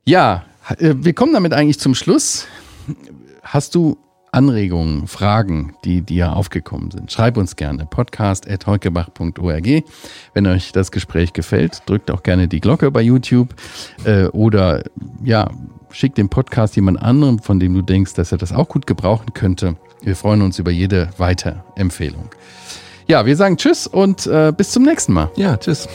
Ja, 0.04 0.44
äh, 0.78 0.94
wir 0.96 1.12
kommen 1.12 1.32
damit 1.32 1.52
eigentlich 1.52 1.78
zum 1.78 1.94
Schluss. 1.94 2.46
Hast 3.42 3.74
du 3.74 3.98
Anregungen, 4.32 5.06
Fragen, 5.08 5.74
die 5.84 6.02
dir 6.02 6.36
aufgekommen 6.36 6.90
sind? 6.90 7.10
Schreib 7.10 7.36
uns 7.36 7.56
gerne. 7.56 7.86
podcast.heukebach.org. 7.86 9.84
Wenn 10.34 10.46
euch 10.46 10.72
das 10.72 10.92
Gespräch 10.92 11.32
gefällt, 11.32 11.82
drückt 11.86 12.10
auch 12.10 12.22
gerne 12.22 12.48
die 12.48 12.60
Glocke 12.60 12.90
bei 12.90 13.02
YouTube 13.02 13.54
äh, 14.04 14.26
oder 14.26 14.84
ja, 15.24 15.50
schick 15.90 16.14
den 16.14 16.28
Podcast 16.28 16.76
jemand 16.76 17.02
anderem, 17.02 17.40
von 17.40 17.58
dem 17.58 17.74
du 17.74 17.82
denkst, 17.82 18.14
dass 18.14 18.32
er 18.32 18.38
das 18.38 18.52
auch 18.52 18.68
gut 18.68 18.86
gebrauchen 18.86 19.34
könnte. 19.34 19.76
Wir 20.02 20.16
freuen 20.16 20.42
uns 20.42 20.58
über 20.58 20.70
jede 20.70 21.10
Weiterempfehlung. 21.18 22.30
Ja, 23.06 23.26
wir 23.26 23.36
sagen 23.36 23.56
Tschüss 23.56 23.86
und 23.86 24.26
äh, 24.26 24.52
bis 24.56 24.70
zum 24.70 24.84
nächsten 24.84 25.12
Mal. 25.12 25.30
ja, 25.36 25.56
tschüss. 25.56 25.88